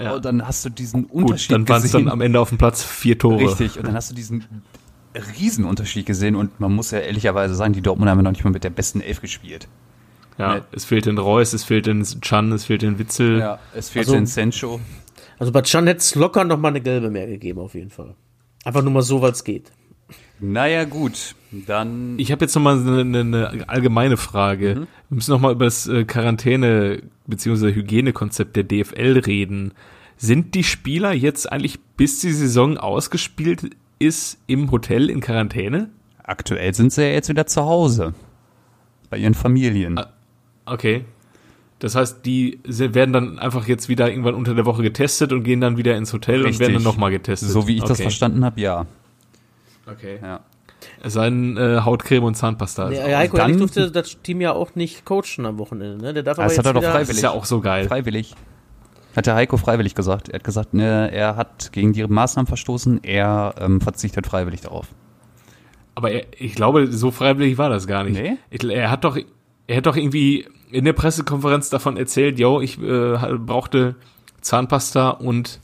[0.00, 0.14] Ja.
[0.14, 2.58] Und dann hast du diesen Gut, Unterschied dann waren es dann am Ende auf dem
[2.58, 3.40] Platz vier Tore.
[3.40, 3.76] Richtig.
[3.78, 4.44] Und dann hast du diesen
[5.38, 6.36] Riesenunterschied gesehen.
[6.36, 8.70] Und man muss ja ehrlicherweise sagen, die Dortmunder haben ja noch nicht mal mit der
[8.70, 9.68] besten Elf gespielt.
[10.38, 10.60] Ja, Nee.
[10.72, 13.38] es fehlt den Reus, es fehlt den Chan, es fehlt den Witzel.
[13.40, 14.80] Ja, es fehlt Also- in Sancho.
[15.40, 18.14] Also bei Chan hätte es locker noch mal eine gelbe mehr gegeben, auf jeden Fall.
[18.64, 19.70] Einfach nur mal so, weil es geht.
[20.40, 21.34] Naja, gut.
[21.50, 22.18] Dann.
[22.18, 24.74] Ich habe jetzt noch mal eine, eine, eine allgemeine Frage.
[24.74, 24.86] Mhm.
[25.08, 27.74] Wir müssen noch mal über das äh, Quarantäne- bzw.
[27.74, 29.72] Hygienekonzept der DFL reden.
[30.16, 35.90] Sind die Spieler jetzt eigentlich, bis die Saison ausgespielt ist, im Hotel in Quarantäne?
[36.28, 38.14] aktuell sind sie ja jetzt wieder zu Hause.
[39.10, 40.00] Bei ihren Familien.
[40.66, 41.04] Okay.
[41.78, 45.60] Das heißt, die werden dann einfach jetzt wieder irgendwann unter der Woche getestet und gehen
[45.60, 46.60] dann wieder ins Hotel und Richtig.
[46.60, 47.48] werden dann nochmal getestet.
[47.48, 48.02] so wie ich das okay.
[48.02, 48.86] verstanden habe, ja.
[49.90, 50.18] Okay.
[50.22, 50.40] ja.
[51.02, 52.86] Es sei denn, äh, Hautcreme und Zahnpasta.
[52.86, 56.02] Auch- Heiko dann- Herrlich durfte das Team ja auch nicht coachen am Wochenende.
[56.02, 56.14] Ne?
[56.14, 57.88] Der darf aber Das jetzt hat er doch wieder, das ist ja auch so geil.
[57.88, 58.34] Freiwillig.
[59.16, 60.28] Hat der Heiko freiwillig gesagt.
[60.28, 64.86] Er hat gesagt, ne, er hat gegen die Maßnahmen verstoßen, er ähm, verzichtet freiwillig darauf.
[65.96, 68.20] Aber er, ich glaube, so freiwillig war das gar nicht.
[68.20, 68.36] Nee?
[68.50, 69.18] Ich, er hat doch,
[69.66, 73.96] er hat doch irgendwie in der Pressekonferenz davon erzählt, yo, ich äh, brauchte
[74.42, 75.60] Zahnpasta und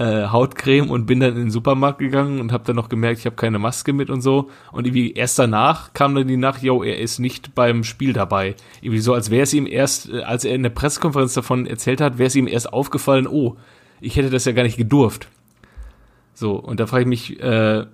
[0.00, 3.26] äh, Hautcreme und bin dann in den Supermarkt gegangen und habe dann noch gemerkt, ich
[3.26, 4.48] habe keine Maske mit und so.
[4.72, 8.56] Und irgendwie erst danach kam dann die Nacht, yo, er ist nicht beim Spiel dabei.
[8.80, 12.00] Irgendwie so, als wäre es ihm erst, äh, als er in der Pressekonferenz davon erzählt
[12.00, 13.56] hat, wäre es ihm erst aufgefallen, oh,
[14.00, 15.28] ich hätte das ja gar nicht gedurft.
[16.32, 17.84] So, und da frage ich mich, äh,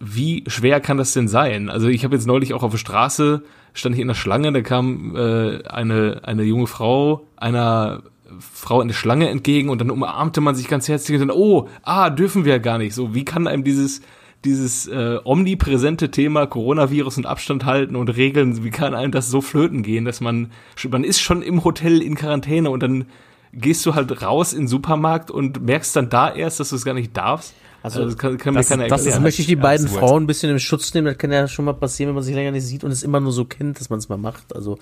[0.00, 1.70] wie schwer kann das denn sein?
[1.70, 4.60] Also ich habe jetzt neulich auch auf der Straße, stand ich in der Schlange, da
[4.60, 8.02] kam äh, eine, eine junge Frau einer
[8.40, 11.68] Frau in der Schlange entgegen und dann umarmte man sich ganz herzlich und dann, oh,
[11.82, 12.94] ah, dürfen wir ja gar nicht.
[12.94, 14.00] So, wie kann einem dieses,
[14.44, 19.40] dieses äh, omnipräsente Thema Coronavirus und Abstand halten und Regeln, wie kann einem das so
[19.40, 20.50] flöten gehen, dass man,
[20.90, 23.06] man ist schon im Hotel in Quarantäne und dann
[23.52, 26.84] gehst du halt raus in den Supermarkt und merkst dann da erst, dass du es
[26.84, 27.54] gar nicht darfst.
[27.82, 29.22] Also, Also, das kann, kann das- mir keiner das erklären.
[29.22, 30.00] möchte ich die Ja, beiden absurd.
[30.00, 31.06] Frauen ein bisschen im Schutz nehmen.
[31.06, 33.20] Das kann ja schon mal passieren, wenn man sich länger nicht sieht und es immer
[33.20, 34.56] nur so kennt, dass man es mal macht.
[34.56, 34.78] Also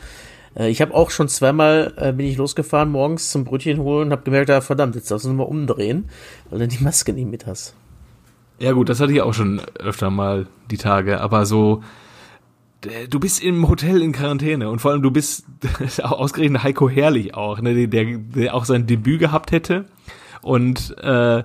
[0.56, 4.12] äh, ich habe auch schon zweimal äh, bin ich losgefahren morgens zum Brötchen holen und
[4.12, 6.08] habe gemerkt, ja verdammt, jetzt darfst du mal umdrehen,
[6.50, 7.74] weil du die Maske nicht mit hast.
[8.58, 11.82] Ja gut, das hatte ich auch schon öfter mal die Tage, aber so
[13.10, 15.44] du bist im Hotel in Quarantäne und vor allem du bist
[16.02, 19.86] ausgerechnet Heiko Herrlich auch, ne, der, der auch sein Debüt gehabt hätte
[20.42, 21.44] und äh,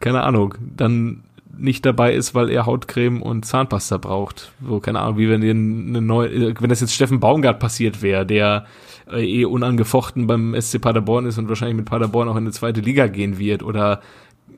[0.00, 1.22] keine Ahnung, dann
[1.58, 4.52] nicht dabei ist, weil er Hautcreme und Zahnpasta braucht.
[4.66, 8.26] So, keine Ahnung, wie wenn dir eine neue, wenn das jetzt Steffen Baumgart passiert wäre,
[8.26, 8.66] der
[9.10, 12.80] äh, eh unangefochten beim SC Paderborn ist und wahrscheinlich mit Paderborn auch in die zweite
[12.80, 14.00] Liga gehen wird oder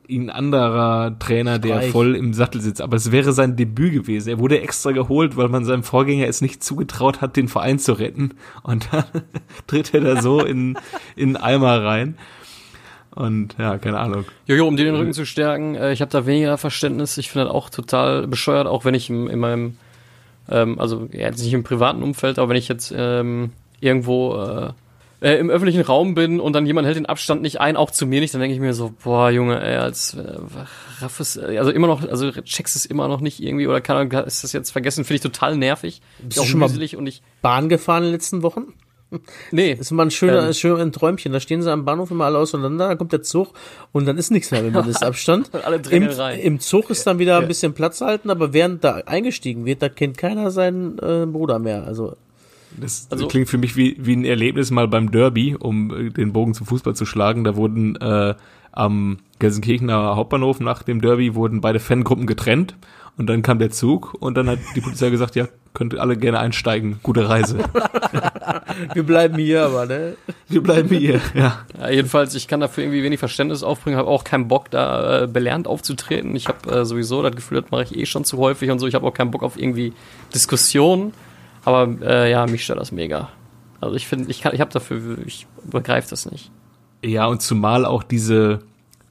[0.09, 1.91] ein anderer Trainer, der Streich.
[1.91, 2.81] voll im Sattel sitzt.
[2.81, 4.29] Aber es wäre sein Debüt gewesen.
[4.29, 7.93] Er wurde extra geholt, weil man seinem Vorgänger es nicht zugetraut hat, den Verein zu
[7.93, 8.31] retten.
[8.63, 9.03] Und dann
[9.67, 10.77] tritt er da so in,
[11.15, 12.17] in Eimer rein.
[13.17, 14.25] Und ja, keine Ahnung.
[14.45, 17.17] Jojo, um dir den Rücken zu stärken, äh, ich habe da weniger Verständnis.
[17.17, 19.77] Ich finde das auch total bescheuert, auch wenn ich im, in meinem,
[20.49, 24.71] ähm, also ja, jetzt nicht im privaten Umfeld, aber wenn ich jetzt ähm, irgendwo äh,
[25.19, 28.05] äh, im öffentlichen Raum bin und dann jemand hält den Abstand nicht ein, auch zu
[28.05, 30.35] mir nicht, dann denke ich mir so, boah, Junge, ey, als äh,
[31.01, 34.11] raff es, äh, also immer noch, also checkst es immer noch nicht irgendwie oder kann
[34.11, 36.03] ist das jetzt vergessen, finde ich total nervig.
[36.19, 38.73] Bist auch du schon mal- und ich, Bahn gefahren in den letzten Wochen?
[39.51, 40.53] Nee, Das ist immer ein schöner, Ähm.
[40.53, 41.31] schön ein Träumchen.
[41.33, 43.53] Da stehen sie am Bahnhof immer alle auseinander, da kommt der Zug
[43.91, 45.49] und dann ist nichts mehr mit Mindestabstand.
[45.65, 46.39] Alle Im, rein.
[46.39, 49.89] Im Zug ist dann wieder ein bisschen Platz halten, aber während da eingestiegen wird, da
[49.89, 51.83] kennt keiner seinen äh, Bruder mehr.
[51.85, 52.15] Also
[52.75, 56.33] Das Also- klingt für mich wie, wie ein Erlebnis mal beim Derby, um äh, den
[56.33, 57.43] Bogen zum Fußball zu schlagen.
[57.43, 58.35] Da wurden äh,
[58.71, 62.75] am Gelsenkirchener Hauptbahnhof nach dem Derby wurden beide Fangruppen getrennt
[63.17, 66.17] und dann kam der Zug und dann hat die Polizei gesagt, ja, könnt ihr alle
[66.17, 66.99] gerne einsteigen.
[67.03, 67.57] Gute Reise.
[68.93, 70.15] wir bleiben hier, aber ne?
[70.47, 71.19] Wir bleiben hier.
[71.33, 71.65] Ja.
[71.79, 75.27] Ja, jedenfalls, ich kann dafür irgendwie wenig Verständnis aufbringen, habe auch keinen Bock, da äh,
[75.27, 76.35] belernt aufzutreten.
[76.35, 78.87] Ich habe äh, sowieso das Gefühl, das mache ich eh schon zu häufig und so.
[78.87, 79.93] Ich habe auch keinen Bock auf irgendwie
[80.33, 81.13] Diskussionen.
[81.65, 83.29] Aber äh, ja, mich stört das mega.
[83.81, 86.51] Also ich finde, ich kann, ich habe dafür, ich begreife das nicht.
[87.03, 88.59] Ja, und zumal auch diese,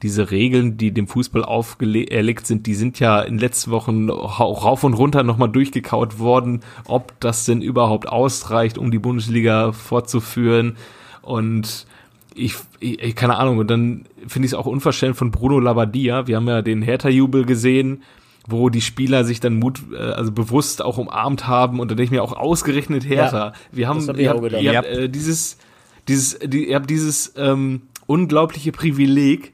[0.03, 4.63] diese Regeln, die dem Fußball auferlegt sind, die sind ja in den letzten Wochen auch
[4.63, 10.77] rauf und runter nochmal durchgekaut worden, ob das denn überhaupt ausreicht, um die Bundesliga fortzuführen.
[11.23, 11.87] Und
[12.35, 16.27] ich, ich keine Ahnung, und dann finde ich es auch unverständlich von Bruno Labbadia.
[16.27, 18.03] Wir haben ja den Hertha-Jubel gesehen,
[18.47, 22.05] wo die Spieler sich dann Mut, äh, also bewusst auch umarmt haben und da denke
[22.05, 23.53] ich mir auch ausgerechnet Hertha.
[23.71, 25.57] wir haben, hab ich ihr habt, ihr habt äh, dieses,
[26.07, 29.53] dieses, die, ihr habt dieses ähm, unglaubliche Privileg,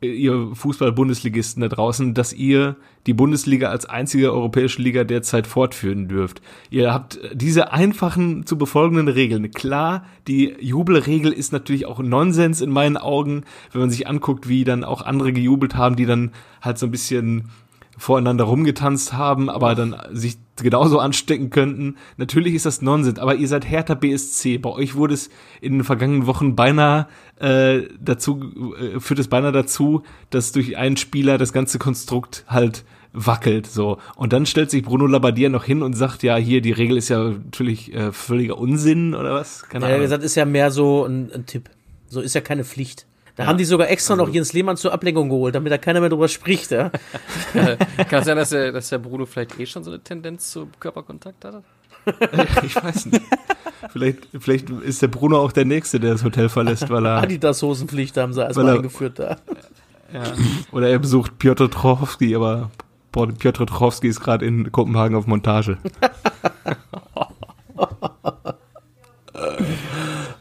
[0.00, 6.40] ihr Fußball-Bundesligisten da draußen, dass ihr die Bundesliga als einzige europäische Liga derzeit fortführen dürft.
[6.70, 9.50] Ihr habt diese einfachen zu befolgenden Regeln.
[9.50, 14.64] Klar, die Jubelregel ist natürlich auch Nonsens in meinen Augen, wenn man sich anguckt, wie
[14.64, 17.50] dann auch andere gejubelt haben, die dann halt so ein bisschen
[17.96, 21.96] voreinander rumgetanzt haben, aber dann sich genauso anstecken könnten.
[22.16, 24.58] Natürlich ist das Nonsens, aber ihr seid Hertha BSC.
[24.58, 27.06] Bei euch wurde es in den vergangenen Wochen beinahe
[27.40, 32.84] äh, dazu, äh, führt es beinahe dazu, dass durch einen Spieler das ganze Konstrukt halt
[33.14, 36.72] wackelt so und dann stellt sich Bruno Labbadia noch hin und sagt ja hier die
[36.72, 40.24] Regel ist ja natürlich äh, völliger Unsinn oder was keine Ja, er hat Ahnung gesagt,
[40.24, 41.70] ist ja mehr so ein, ein Tipp.
[42.08, 43.06] So ist ja keine Pflicht.
[43.38, 46.08] Da haben die sogar extra noch Jens Lehmann zur Ablenkung geholt, damit da keiner mehr
[46.08, 46.90] drüber spricht, ja.
[48.10, 50.68] Kann es sein, dass der, dass der Bruno vielleicht eh schon so eine Tendenz zu
[50.80, 51.62] Körperkontakt hatte?
[52.64, 53.22] ich weiß nicht
[53.90, 58.16] vielleicht vielleicht ist der Bruno auch der nächste der das Hotel verlässt weil er Adidas-Hosenpflicht
[58.16, 59.36] haben sie erstmal er- eingeführt da.
[60.12, 60.22] ja,
[60.72, 62.70] oder er besucht Piotr Trochowski aber
[63.12, 65.76] boah, Piotr Trochowski ist gerade in Kopenhagen auf Montage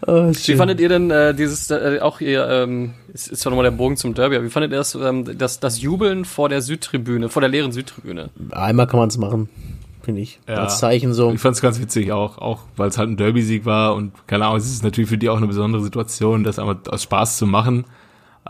[0.10, 3.65] Oh, Wie fandet ihr denn äh, dieses, äh, auch ihr, ähm, ist, ist ja nochmal
[3.65, 6.62] der Bogen zum Derby, aber wie fandet ihr das, ähm, das, das Jubeln vor der
[6.62, 8.30] Südtribüne, vor der leeren Südtribüne?
[8.52, 9.50] Einmal kann man es machen,
[10.02, 10.39] finde ich.
[10.48, 10.56] Ja.
[10.56, 11.34] Als Zeichen so.
[11.34, 14.46] Ich fand es ganz witzig auch, auch weil es halt ein Derby-Sieg war und keine
[14.46, 17.46] Ahnung, es ist natürlich für die auch eine besondere Situation, das einmal aus Spaß zu
[17.46, 17.84] machen.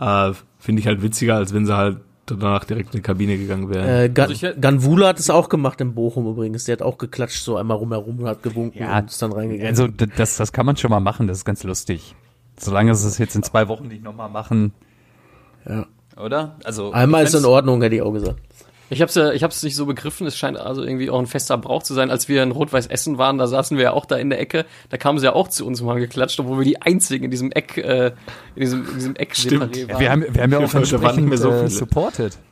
[0.00, 1.98] Äh, Finde ich halt witziger, als wenn sie halt
[2.30, 3.88] danach direkt in die Kabine gegangen wären.
[3.88, 6.64] Äh, Gan, Also Ganvula hat es auch gemacht in Bochum übrigens.
[6.64, 9.68] Der hat auch geklatscht so einmal rumherum und hat gewunken Ja, und ist dann reingegangen.
[9.68, 12.14] Also das, das kann man schon mal machen, das ist ganz lustig.
[12.58, 14.72] Solange sie es jetzt in zwei Wochen nicht nochmal machen,
[15.68, 15.86] ja.
[16.16, 16.56] oder?
[16.64, 18.40] Also Einmal ist in Ordnung, hätte ich auch gesagt.
[18.90, 21.58] Ich hab's ja, ich hab's nicht so begriffen, es scheint also irgendwie auch ein fester
[21.58, 22.10] Brauch zu sein.
[22.10, 24.64] Als wir in Rot-Weiß Essen waren, da saßen wir ja auch da in der Ecke,
[24.88, 27.30] da kamen sie ja auch zu uns und haben geklatscht, obwohl wir die einzigen in
[27.30, 28.12] diesem Eck, äh,
[28.54, 29.76] in diesem, in diesem Eck Stimmt.
[29.76, 31.70] Ja, wir haben, wir haben ja auch waren entsprechend mehr so äh, viele.
[31.70, 32.38] supported.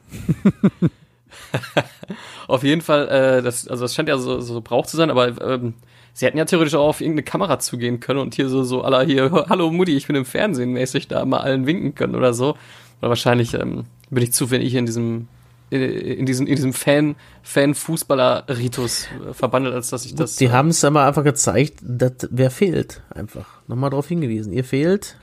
[2.49, 5.41] Auf jeden Fall, äh, das, also das scheint ja so, so Brauch zu sein, aber
[5.41, 5.75] ähm,
[6.13, 9.05] sie hätten ja theoretisch auch auf irgendeine Kamera zugehen können und hier so, so aller
[9.05, 12.57] hier, hallo Mutti, ich bin im Fernsehen mäßig da mal allen winken können oder so.
[13.01, 15.29] Oder wahrscheinlich ähm, bin ich zu wenig in diesem
[15.71, 20.37] in, diesem, in diesem Fan, Fan-Fußballer-Ritus äh, verbandelt, als dass ich das.
[20.37, 23.03] Die haben es aber einfach gezeigt, dass wer fehlt.
[23.11, 23.47] Einfach.
[23.67, 24.53] Nochmal darauf hingewiesen.
[24.53, 25.17] Ihr fehlt.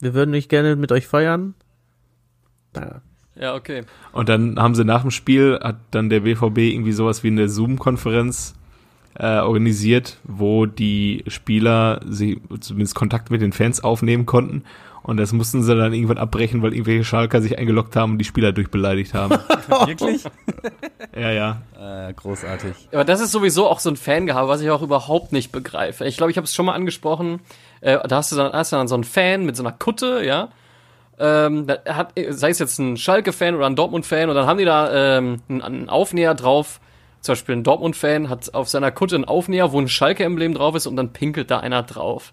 [0.00, 1.54] Wir würden euch gerne mit euch feiern.
[2.72, 3.00] Da.
[3.36, 3.84] ja, okay.
[4.12, 7.48] Und dann haben sie nach dem Spiel, hat dann der BVB irgendwie sowas wie eine
[7.48, 8.54] Zoom-Konferenz
[9.14, 14.64] äh, organisiert, wo die Spieler sie zumindest Kontakt mit den Fans aufnehmen konnten.
[15.06, 18.24] Und das mussten sie dann irgendwann abbrechen, weil irgendwelche Schalker sich eingeloggt haben und die
[18.24, 19.38] Spieler durchbeleidigt haben.
[19.86, 20.24] Wirklich?
[21.16, 21.62] ja, ja.
[21.78, 22.74] äh, großartig.
[22.90, 26.04] Aber das ist sowieso auch so ein Fangehabe, was ich auch überhaupt nicht begreife.
[26.06, 27.38] Ich glaube, ich habe es schon mal angesprochen.
[27.82, 30.24] Äh, da hast du dann, hast du dann so einen Fan mit so einer Kutte,
[30.24, 30.48] ja.
[31.20, 34.64] Ähm, da hat, sei es jetzt ein Schalke-Fan oder ein Dortmund-Fan, und dann haben die
[34.64, 36.80] da ähm, einen, einen Aufnäher drauf.
[37.20, 40.88] Zum Beispiel ein Dortmund-Fan hat auf seiner Kutte einen Aufnäher, wo ein Schalke-Emblem drauf ist,
[40.88, 42.32] und dann pinkelt da einer drauf.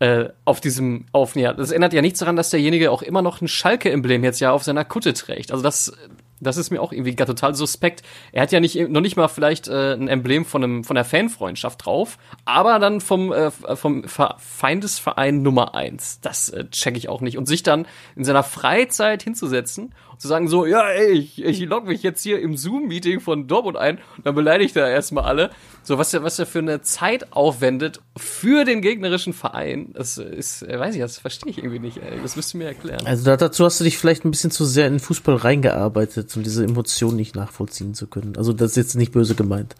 [0.00, 1.54] Äh, auf diesem Aufnäher.
[1.54, 4.64] Das ändert ja nichts daran, dass derjenige auch immer noch ein Schalke-Emblem jetzt ja auf
[4.64, 5.52] seiner Kutte trägt.
[5.52, 5.92] Also das,
[6.40, 8.02] das ist mir auch irgendwie total suspekt.
[8.32, 11.04] Er hat ja nicht, noch nicht mal vielleicht äh, ein Emblem von, einem, von der
[11.04, 16.20] Fanfreundschaft drauf, aber dann vom, äh, vom Ver Feindesverein Nummer eins.
[16.20, 17.38] Das äh, check ich auch nicht.
[17.38, 21.86] Und sich dann in seiner Freizeit hinzusetzen zu sagen so, ja, ey, ich, ich log
[21.86, 25.50] mich jetzt hier im Zoom-Meeting von Dortmund ein und dann beleidigt er erstmal alle.
[25.82, 30.62] So, was er, was er für eine Zeit aufwendet für den gegnerischen Verein, das ist,
[30.62, 32.20] äh, weiß ich, das verstehe ich irgendwie nicht, ey.
[32.22, 33.04] Das müsst ihr mir erklären.
[33.04, 36.34] Also da, dazu hast du dich vielleicht ein bisschen zu sehr in den Fußball reingearbeitet,
[36.36, 38.36] um diese Emotionen nicht nachvollziehen zu können.
[38.36, 39.76] Also das ist jetzt nicht böse gemeint.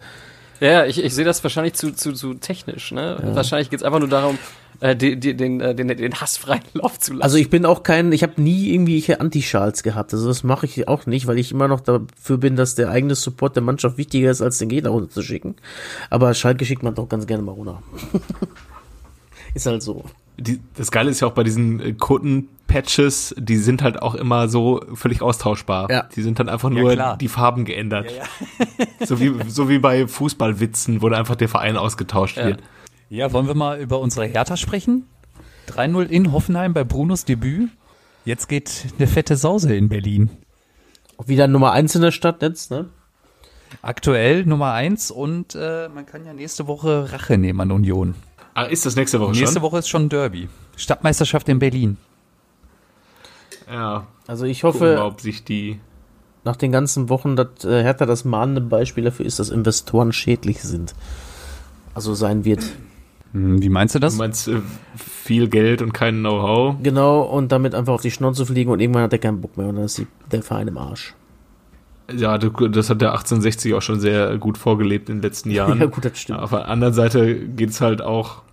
[0.59, 3.17] Ja, ja, ich, ich sehe das wahrscheinlich zu, zu, zu technisch, ne?
[3.33, 4.37] Wahrscheinlich geht's einfach nur darum,
[4.79, 7.23] äh, die, den, äh, den, den hassfreien Lauf zu lassen.
[7.23, 10.13] Also ich bin auch kein, ich habe nie irgendwie hier Anti-Schals gehabt.
[10.13, 13.15] Also das mache ich auch nicht, weil ich immer noch dafür bin, dass der eigene
[13.15, 15.55] Support der Mannschaft wichtiger ist, als den Gegner runterzuschicken.
[16.09, 17.81] Aber Schalke schickt man doch ganz gerne mal runter.
[19.53, 20.05] ist halt so.
[20.37, 24.49] Die, das Geile ist ja auch bei diesen äh, Kutten-Patches, die sind halt auch immer
[24.49, 25.89] so völlig austauschbar.
[25.89, 26.09] Ja.
[26.13, 27.17] Die sind dann einfach nur klar.
[27.17, 28.11] die Farben geändert.
[29.05, 32.47] so, wie, so wie bei Fußballwitzen, wo dann einfach der Verein ausgetauscht Ja.
[32.47, 32.59] wird.
[33.09, 35.07] Ja, wollen wir mal über unsere Hertha sprechen?
[35.69, 37.69] 3-0 in Hoffenheim bei Brunos Debüt.
[38.23, 40.29] Jetzt geht eine fette Sause in Berlin.
[41.17, 42.89] Auch wieder Nummer eins in der Stadt jetzt, ne?
[43.81, 48.15] Aktuell Nummer 1 und äh, man kann ja nächste Woche Rache nehmen an Union.
[48.53, 49.61] Ah, ist das nächste Woche Nächste schon?
[49.63, 50.49] Woche ist schon Derby.
[50.77, 51.97] Stadtmeisterschaft in Berlin.
[53.71, 54.07] Ja.
[54.27, 55.79] Also ich Gucken hoffe, ob sich die.
[56.43, 60.61] nach den ganzen Wochen, dass äh, Hertha das mahnende Beispiel dafür ist, dass Investoren schädlich
[60.61, 60.95] sind.
[61.93, 62.63] Also sein wird.
[63.35, 64.15] Hm, Wie meinst du Du das?
[64.17, 64.59] meinst äh,
[64.95, 66.75] viel Geld und kein Know-how?
[66.81, 69.67] Genau, und damit einfach auf die Schnauze fliegen und irgendwann hat er keinen Bock mehr
[69.67, 71.13] und dann ist die, der Verein im Arsch.
[72.15, 75.79] Ja, du- das hat der 1860 auch schon sehr gut vorgelebt in den letzten Jahren.
[75.79, 76.39] Ja, gut, das stimmt.
[76.39, 78.43] Auf der anderen Seite geht's halt auch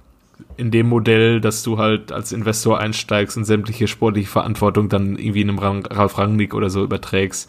[0.57, 5.43] in dem Modell, dass du halt als Investor einsteigst und sämtliche sportliche Verantwortung dann irgendwie
[5.43, 7.49] einem Rang, Ralf Rangnick oder so überträgst.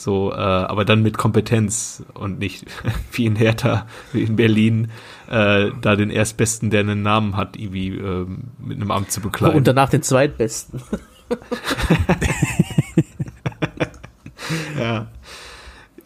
[0.00, 2.64] So, äh, aber dann mit Kompetenz und nicht
[3.12, 4.90] wie in Hertha, wie in Berlin,
[5.28, 8.26] äh, da den Erstbesten, der einen Namen hat, irgendwie äh,
[8.58, 9.58] mit einem Amt zu bekleiden.
[9.58, 10.80] Und danach den Zweitbesten.
[14.78, 15.06] ja.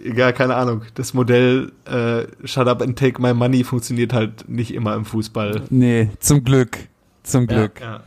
[0.00, 0.82] Ja, keine Ahnung.
[0.94, 5.62] Das Modell äh, Shut up and take my money funktioniert halt nicht immer im Fußball.
[5.70, 6.78] Nee, zum Glück.
[7.22, 7.80] Zum Glück.
[7.80, 8.02] Ja.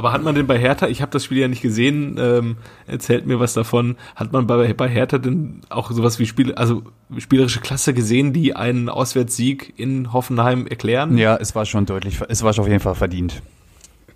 [0.00, 3.26] Aber hat man denn bei Hertha, ich habe das Spiel ja nicht gesehen, ähm, erzählt
[3.26, 6.84] mir was davon, hat man bei, bei Hertha denn auch sowas wie Spiel, also
[7.18, 11.18] spielerische Klasse gesehen, die einen Auswärtssieg in Hoffenheim erklären?
[11.18, 13.42] Ja, es war schon deutlich, es war schon auf jeden Fall verdient.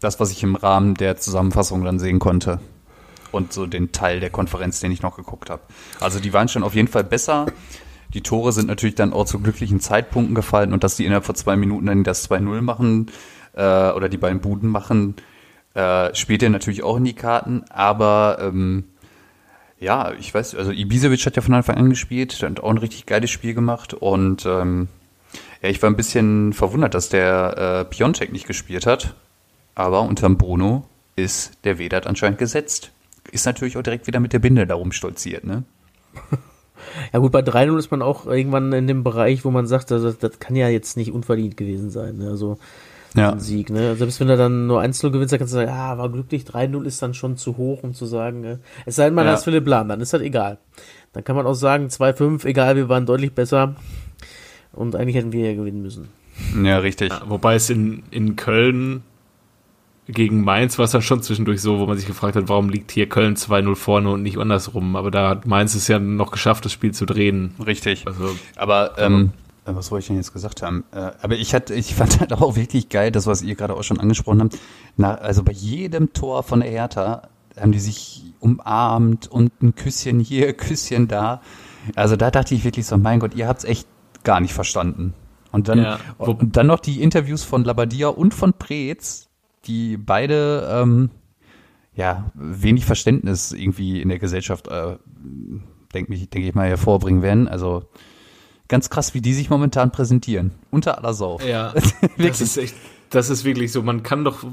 [0.01, 2.61] Das, was ich im Rahmen der Zusammenfassung dann sehen konnte.
[3.31, 5.61] Und so den Teil der Konferenz, den ich noch geguckt habe.
[6.01, 7.45] Also die waren schon auf jeden Fall besser.
[8.15, 11.35] Die Tore sind natürlich dann auch zu glücklichen Zeitpunkten gefallen und dass die innerhalb von
[11.35, 13.11] zwei Minuten dann das 2-0 machen
[13.53, 15.17] äh, oder die beiden Buden machen,
[15.75, 18.85] äh, spielt er natürlich auch in die Karten, aber ähm,
[19.79, 23.07] ja, ich weiß, also Ibisevic hat ja von Anfang an gespielt, hat auch ein richtig
[23.07, 24.89] geiles Spiel gemacht und ähm,
[25.63, 29.15] ja, ich war ein bisschen verwundert, dass der äh, Piontek nicht gespielt hat,
[29.75, 30.85] aber unterm Bruno
[31.17, 32.91] ist der Vedat anscheinend gesetzt.
[33.31, 35.65] Ist natürlich auch direkt wieder mit der Binde darum stolziert, ne?
[37.13, 40.13] Ja gut, bei 3-0 ist man auch irgendwann in dem Bereich, wo man sagt, also
[40.13, 42.19] das kann ja jetzt nicht unverdient gewesen sein.
[42.19, 42.29] Ne?
[42.29, 42.59] Also
[43.15, 43.39] Ja.
[43.39, 43.71] Sieg.
[43.71, 43.95] Ne?
[43.97, 46.85] Selbst wenn er dann nur 1-0 gewinnt, dann kannst du sagen, ja, war glücklich, 3-0
[46.85, 48.59] ist dann schon zu hoch, um zu sagen, ne?
[48.87, 49.35] es sei denn, man Ja.
[49.35, 50.59] ist Philipp Lahm, dann ist das egal.
[51.13, 53.77] Dann kann man auch sagen, 2-5, egal, wir waren deutlich besser
[54.73, 56.09] und eigentlich hätten wir ja gewinnen müssen.
[56.65, 57.11] Ja, richtig.
[57.11, 59.05] Ja, wobei es in, in Köln
[60.07, 62.91] gegen Mainz war es dann schon zwischendurch so, wo man sich gefragt hat, warum liegt
[62.91, 64.97] hier Köln 2-0 vorne und nicht andersrum.
[64.97, 67.55] Aber da hat Mainz es ja noch geschafft, das Spiel zu drehen.
[67.65, 68.07] Richtig.
[68.07, 70.85] Also, Aber ähm, äh, was wollte ich denn jetzt gesagt haben?
[70.93, 73.83] Äh, aber ich hatte, ich fand halt auch wirklich geil, das, was ihr gerade auch
[73.83, 74.59] schon angesprochen habt.
[74.97, 80.21] Na, also bei jedem Tor von der Hertha haben die sich umarmt und ein Küsschen
[80.21, 81.41] hier, Küsschen da.
[81.95, 83.87] Also da dachte ich wirklich so, mein Gott, ihr habt's echt
[84.23, 85.15] gar nicht verstanden.
[85.53, 89.29] Und dann, Ja, und dann noch die Interviews von Labadia und von Preetz,
[89.67, 91.11] die beide ähm,
[91.95, 94.97] ja wenig Verständnis irgendwie in der Gesellschaft, äh,
[95.95, 97.47] denke denke ich mal, hervorbringen werden.
[97.47, 97.85] Also
[98.69, 100.53] ganz krass, wie die sich momentan präsentieren.
[100.71, 101.39] Unter aller Sau.
[101.47, 101.75] Ja,
[102.19, 102.75] das ist echt,
[103.11, 103.83] das ist wirklich so.
[103.83, 104.45] Man kann doch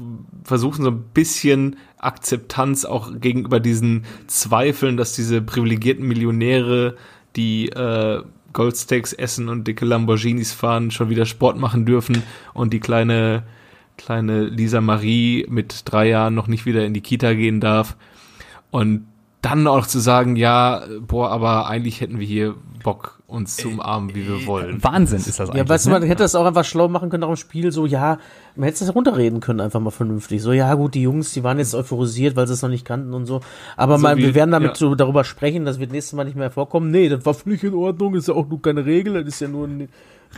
[0.44, 6.96] versuchen, so ein bisschen Akzeptanz auch gegenüber diesen Zweifeln, dass diese privilegierten Millionäre,
[7.36, 8.22] die äh,
[8.52, 12.22] Goldsteaks essen und dicke Lamborghinis fahren, schon wieder Sport machen dürfen
[12.52, 13.44] und die kleine
[13.96, 17.96] kleine Lisa Marie mit drei Jahren noch nicht wieder in die Kita gehen darf.
[18.70, 19.06] Und
[19.42, 24.14] dann auch zu sagen, ja, boah, aber eigentlich hätten wir hier Bock, uns zu umarmen,
[24.14, 24.82] wie wir wollen.
[24.84, 25.56] Wahnsinn ist das eigentlich.
[25.56, 25.98] Ja, weißt du, ne?
[26.00, 28.18] man hätte das auch einfach schlau machen können auch im Spiel, so, ja,
[28.56, 30.42] man hätte es runterreden können, einfach mal vernünftig.
[30.42, 33.14] So, ja, gut, die Jungs, die waren jetzt euphorisiert, weil sie es noch nicht kannten
[33.14, 33.40] und so.
[33.76, 34.74] Aber So mal, wie- wir werden damit ja.
[34.76, 36.90] so darüber sprechen, das wird nächstes Mal nicht mehr vorkommen.
[36.90, 39.48] Nee, das war völlig in Ordnung, ist ja auch nur keine Regel, das ist ja
[39.48, 39.88] nur eine,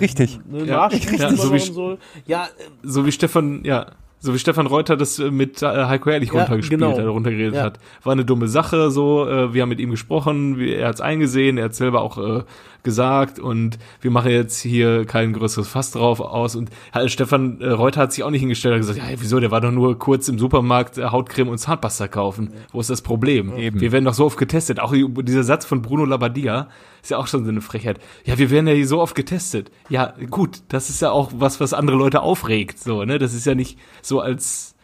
[0.00, 0.40] Richtig.
[0.52, 1.20] eine Ja, Nachricht, richtig.
[1.28, 1.98] man So wie- soll.
[2.26, 2.48] Ja, äh,
[2.82, 3.86] so wie Stefan, ja,
[4.24, 6.96] so wie Stefan Reuter das äh, mit äh, Heiko Ehrlich Ja, runtergespielt genau.
[6.96, 7.62] hat, runtergeredet Ja.
[7.62, 7.78] hat.
[8.02, 11.00] War eine dumme Sache, so, äh, wir haben mit ihm gesprochen, wie, er hat es
[11.02, 12.42] eingesehen, er hat selber auch äh,
[12.82, 17.68] gesagt und wir machen jetzt hier kein größeres Fass drauf aus und halt, Stefan äh,
[17.68, 20.26] Reuter hat sich auch nicht hingestellt und gesagt, ja, wieso, der war doch nur kurz
[20.28, 22.50] im Supermarkt äh, Hautcreme und Zahnpasta kaufen.
[22.72, 23.54] Wo ist das Problem?
[23.58, 23.78] Eben.
[23.80, 24.80] Wir werden doch so oft getestet.
[24.80, 26.68] Auch dieser Satz von Bruno Labbadia
[27.04, 28.00] ist ja auch schon so eine Frechheit.
[28.24, 29.70] Ja, wir werden ja hier so oft getestet.
[29.88, 33.18] Ja, gut, das ist ja auch was, was andere Leute aufregt, so, ne?
[33.18, 34.74] Das ist ja nicht so als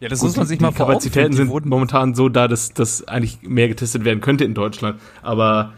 [0.00, 2.72] Ja, das Gut, muss man die- sich mal vor Kapazitäten sind momentan so da, dass
[2.74, 5.00] dass eigentlich mehr getestet werden könnte in Deutschland.
[5.22, 5.72] Aber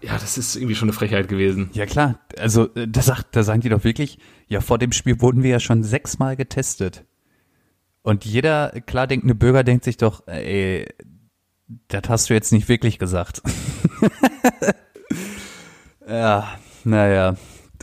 [0.00, 1.70] ja, das ist irgendwie schon eine Frechheit gewesen.
[1.72, 5.20] Ja klar, also äh, da, sagt, da sagen die doch wirklich, ja vor dem Spiel
[5.20, 7.04] wurden wir ja schon sechsmal getestet.
[8.02, 10.86] Und jeder klar denkende Bürger denkt sich doch, ey,
[11.88, 13.42] das hast du jetzt nicht wirklich gesagt.
[16.08, 16.48] ja,
[16.84, 17.34] naja,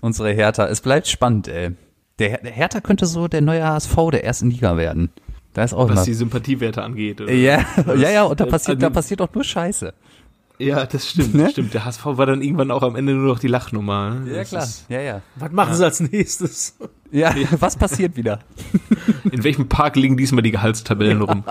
[0.01, 1.71] unsere Hertha, es bleibt spannend, ey.
[2.19, 5.09] Der, der Hertha könnte so der neue HSV der ersten Liga werden.
[5.53, 6.05] Da ist auch Was mal.
[6.05, 7.21] die Sympathiewerte angeht.
[7.21, 7.31] oder?
[7.33, 7.63] Ja,
[7.97, 9.93] ja, ja, und da passiert, da also- passiert doch nur Scheiße.
[10.57, 11.43] Ja, das stimmt, Ne?
[11.43, 11.73] das stimmt.
[11.73, 14.11] Der HSV war dann irgendwann auch am Ende nur noch die Lachnummer.
[14.21, 14.33] ne?
[14.49, 15.21] Das Ist, Ja, ja.
[15.35, 16.77] was machen sie als nächstes?
[17.11, 18.39] Ja, was passiert wieder?
[19.31, 21.43] in welchem Park liegen diesmal die Gehaltstabellen rum?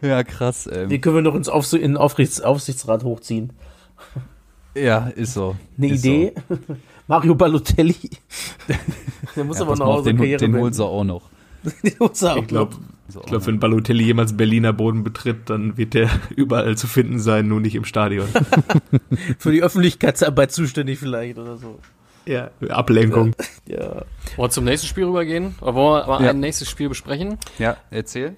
[0.00, 0.68] Ja, krass.
[0.72, 3.52] Ähm, Den können wir noch ins Aufs in den Aufrichts Aufsichtsrat hochziehen.
[4.74, 5.56] Ja, ist so.
[5.78, 6.32] Eine ist Idee?
[7.06, 7.94] Mario Balotelli.
[9.36, 9.64] Der muss So.
[9.64, 11.22] Ja, aber noch auf, Hause den, Karriere den holen sie auch noch.
[11.82, 12.76] Den holen sie auch Ich glaube,
[13.08, 17.48] So, glaub, wenn Balotelli jemals Berliner Boden betritt, dann wird der überall zu finden sein,
[17.48, 18.26] nur nicht im Stadion.
[19.38, 21.78] Für die Öffentlichkeitsarbeit zuständig vielleicht oder so.
[22.26, 23.34] ja, Ablenkung.
[23.66, 23.78] Ja.
[23.88, 24.04] Wollen
[24.36, 25.54] wir zum nächsten Spiel rübergehen?
[25.60, 26.30] Oder wollen wir mal Ja.
[26.30, 27.38] ein nächstes Spiel besprechen?
[27.58, 28.36] Ja, erzähl.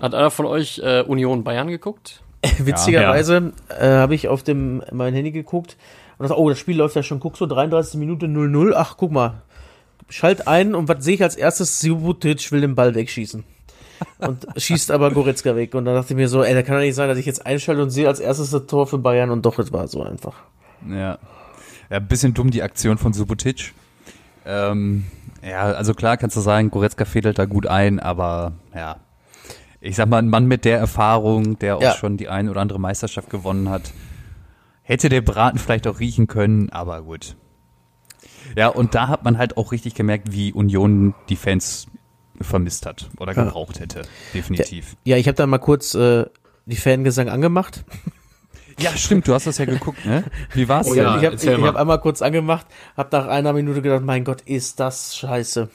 [0.00, 2.22] Hat einer von euch äh, Union Bayern geguckt?
[2.58, 5.76] Witzigerweise äh, habe ich auf dem mein Handy geguckt
[6.18, 7.20] und dachte, oh, das Spiel läuft ja schon.
[7.20, 8.74] Guck so 33 Minute 00.
[8.76, 9.42] Ach, guck mal.
[10.08, 11.80] Schalt ein und was sehe ich als erstes?
[11.80, 13.44] Subotic will den Ball wegschießen.
[14.18, 15.74] Und schießt aber Goretzka weg.
[15.74, 17.44] Und dann dachte ich mir so, ey, da kann doch nicht sein, dass ich jetzt
[17.44, 20.34] einschalte und sehe als erstes das Tor für Bayern und doch, es war so einfach.
[20.88, 20.96] Ja.
[20.96, 21.18] ja.
[21.90, 23.74] Ein bisschen dumm die Aktion von Subotic.
[24.46, 25.04] Ähm,
[25.42, 28.96] ja, also klar kannst du sagen, Goretzka fädelt da gut ein, aber ja.
[29.80, 31.94] Ich sag mal, ein Mann mit der Erfahrung, der auch Ja.
[31.94, 33.92] schon die ein oder andere Meisterschaft gewonnen hat,
[34.82, 37.36] hätte der Braten vielleicht auch riechen können, aber gut.
[38.56, 41.86] Ja, und da hat man halt auch richtig gemerkt, wie Union die Fans
[42.40, 43.44] vermisst hat oder Ja.
[43.44, 44.02] gebraucht hätte.
[44.34, 44.96] Definitiv.
[45.04, 46.24] Ja, ich habe da mal kurz äh,
[46.66, 47.84] die Fangesang angemacht.
[48.80, 50.22] Ja, stimmt, du hast das ja geguckt, ne?
[50.54, 50.86] Wie war's?
[50.88, 52.64] Oh Ja, ja, ich habe hab einmal kurz angemacht,
[52.96, 55.68] habe nach einer Minute gedacht, mein Gott, ist das scheiße.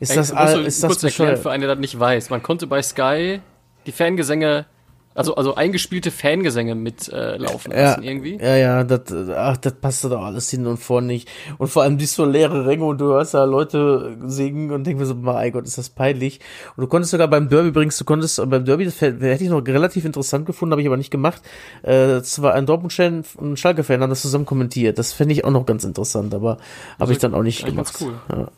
[0.00, 1.42] Ist Ey, das, all, ist das kurz erklären bescheuert?
[1.42, 2.30] für einen, der das nicht weiß.
[2.30, 3.40] Man konnte bei Sky
[3.86, 4.66] die Fangesänge,
[5.14, 8.36] also, also eingespielte Fangesänge mitlaufen äh, laufen Ja, lassen irgendwie.
[8.36, 9.00] ja, ja, das,
[9.34, 11.30] ach, das passt doch alles hin und vor nicht.
[11.56, 14.98] Und vor allem siehst du leere Ränge und du hörst da Leute singen und denkst
[15.00, 16.40] mir so, mein Gott, ist das peinlich.
[16.76, 19.66] Und du konntest sogar beim Derby übrigens, du konntest beim Derby, das hätte ich noch
[19.66, 21.40] relativ interessant gefunden, habe ich aber nicht gemacht.
[21.82, 24.98] Äh, das war ein Dortmund-Fan und ein Schalke-Fan, haben das zusammen kommentiert.
[24.98, 26.58] Das fände ich auch noch ganz interessant, aber
[27.00, 27.98] habe ich dann auch nicht gemacht.
[27.98, 28.48] ganz cool.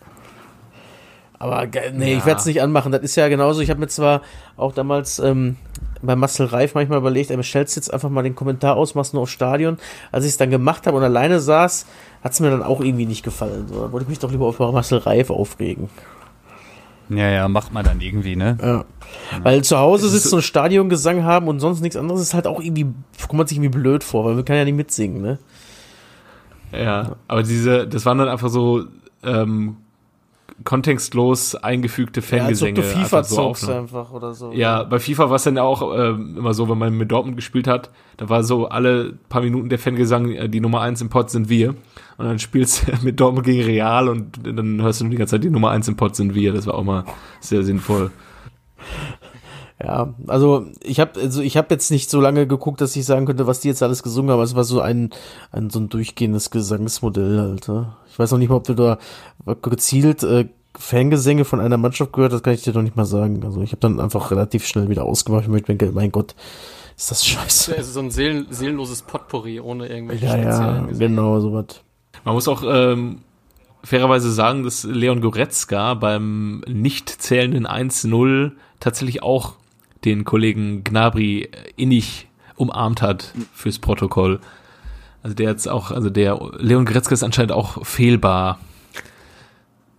[1.38, 2.90] Aber nee, ich werde es nicht anmachen.
[2.90, 3.60] Das ist ja genauso.
[3.60, 4.22] Ich habe mir zwar
[4.56, 5.56] auch damals ähm,
[6.02, 9.22] bei Marcel Reif manchmal überlegt, ey, stellst jetzt einfach mal den Kommentar aus, machst nur
[9.22, 9.78] auf Stadion.
[10.10, 11.86] Als ich es dann gemacht habe und alleine saß,
[12.24, 13.66] hat es mir dann auch irgendwie nicht gefallen.
[13.68, 15.88] So, da wollte ich mich doch lieber auf Marcel Reif aufregen.
[17.08, 18.58] Ja, ja, macht man dann irgendwie, ne?
[18.60, 18.84] Ja.
[19.42, 22.86] Weil zu Hause sitzen und Stadiongesang haben und sonst nichts anderes ist halt auch irgendwie,
[23.26, 25.38] kommt man sich irgendwie blöd vor, weil man kann ja nicht mitsingen, ne?
[26.70, 28.84] Ja, aber diese, das waren dann einfach so
[29.22, 29.76] ähm,
[30.64, 32.74] kontextlos eingefügte Ja, als ob Fangesänge.
[32.74, 34.52] du FIFA einfach so zockst einfach oder so.
[34.52, 37.66] Ja, bei FIFA war es dann auch ähm, immer so, wenn man mit Dortmund gespielt
[37.66, 41.30] hat, da war so alle paar Minuten der Fangesang, äh, die Nummer eins im Pod
[41.30, 41.70] sind wir.
[42.16, 45.44] Und dann spielst du mit Dortmund gegen Real und dann hörst du die ganze Zeit,
[45.44, 46.52] die Nummer eins im Pod sind wir.
[46.52, 47.04] Das war auch mal
[47.40, 48.10] sehr sinnvoll.
[49.82, 53.26] Ja, also ich habe also ich habe jetzt nicht so lange geguckt, dass ich sagen
[53.26, 54.42] könnte, was die jetzt alles gesungen haben.
[54.42, 55.10] Es war so ein,
[55.52, 57.68] ein so ein durchgehendes Gesangsmodell halt.
[57.68, 57.94] ne?
[58.10, 58.98] Ich weiß noch nicht mal, ob du da
[59.62, 63.44] gezielt äh, Fangesänge von einer Mannschaft gehört, das kann ich dir doch nicht mal sagen.
[63.44, 65.48] Also ich habe dann einfach relativ schnell wieder ausgemacht.
[65.48, 66.34] Ich denke, mein Gott,
[66.96, 67.76] ist das scheiße.
[67.76, 71.08] Also so ein seelen, seelenloses Potpourri ohne irgendwelche Ja, ja, speziellen Gesänge.
[71.10, 71.66] genau, sowas.
[72.24, 73.18] Man muss auch ähm,
[73.84, 79.54] fairerweise sagen, dass Leon Goretzka beim nicht zählenden 1-0 tatsächlich auch
[80.08, 84.40] den Kollegen Gnabry innig umarmt hat fürs Protokoll.
[85.22, 88.58] Also der jetzt auch, also der Leon Goretzka ist anscheinend auch fehlbar,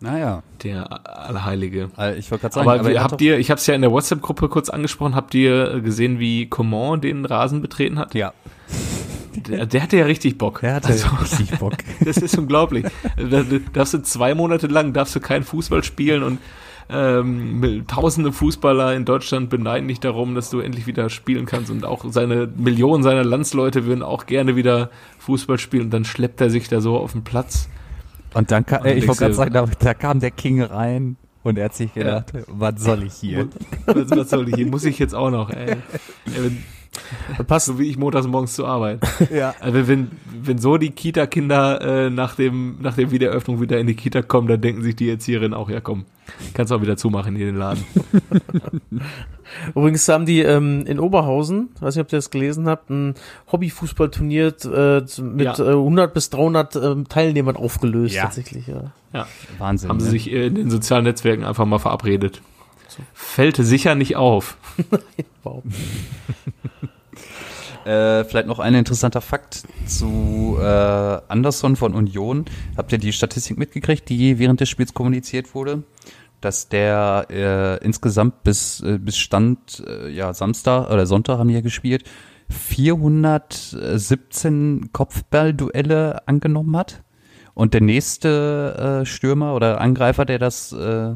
[0.02, 0.44] Naja.
[0.64, 1.90] der Allerheilige.
[1.98, 3.76] Äh, Ich wollte gerade sagen, Aber, wie, er hat habt ihr, ich habe es ja
[3.76, 8.14] in der WhatsApp-Gruppe kurz angesprochen, habt ihr gesehen, wie Coman den Rasen betreten hat?
[8.16, 8.32] ja,
[9.48, 10.64] Der, der hatte ja richtig Bock.
[10.64, 11.74] er hatte Also, richtig Bock.
[12.06, 12.86] Das ist unglaublich.
[13.18, 16.40] Da, da darfst du zwei Monate lang darfst du kein Fußball spielen und
[16.90, 21.86] ähm, tausende Fußballer in Deutschland beneiden dich darum, dass du endlich wieder spielen kannst und
[21.86, 26.50] auch seine Millionen seiner Landsleute würden auch gerne wieder Fußball spielen und dann schleppt er
[26.50, 27.70] sich da so auf den Platz.
[28.34, 31.58] Und dann kam, Und ich wollte gerade sagen, da, da kam der King rein und
[31.58, 33.48] er hat sich gedacht, was soll ich hier?
[33.86, 34.68] Was, was soll ich hier?
[34.68, 35.78] Muss ich jetzt auch noch, ey.
[37.48, 37.66] Passt.
[37.68, 39.00] so wie ich montags morgens zur Arbeit.
[39.34, 39.54] Ja.
[39.60, 40.10] Also wenn,
[40.42, 44.48] wenn so die Kita-Kinder äh, nach, dem, nach der Wiedereröffnung wieder in die Kita kommen,
[44.48, 46.06] dann denken sich die Erzieherin auch, ja komm,
[46.54, 47.84] kannst auch wieder zumachen hier den Laden.
[49.76, 53.16] Übrigens haben die ähm, in Oberhausen, weiß nicht, ob ihr das gelesen habt, ein
[53.52, 55.60] Hobbyfußballturnier äh, mit Ja.
[55.60, 58.24] äh, 100 bis 300 ähm, Teilnehmern aufgelöst Ja.
[58.24, 58.68] tatsächlich.
[58.68, 58.92] Ja.
[59.14, 59.28] Ja.
[59.58, 59.90] Wahnsinn.
[59.90, 60.12] Haben sie ne?
[60.12, 62.42] sich äh, in den sozialen Netzwerken einfach mal verabredet.
[63.14, 64.58] Fällt sicher nicht auf.
[65.44, 65.64] Wow.
[67.86, 72.44] Äh, vielleicht noch ein interessanter Fakt zu äh, Anderson von Union.
[72.76, 75.84] Habt ihr die Statistik mitgekriegt, die während des Spiels kommuniziert wurde?
[76.42, 81.62] Dass der äh, insgesamt bis, äh, bis Stand, äh, ja, Samstag oder Sonntag haben ja
[81.62, 82.04] gespielt,
[82.50, 87.02] 417 Kopfballduelle angenommen hat.
[87.54, 91.16] Und der nächste äh, Stürmer oder Angreifer, der das äh,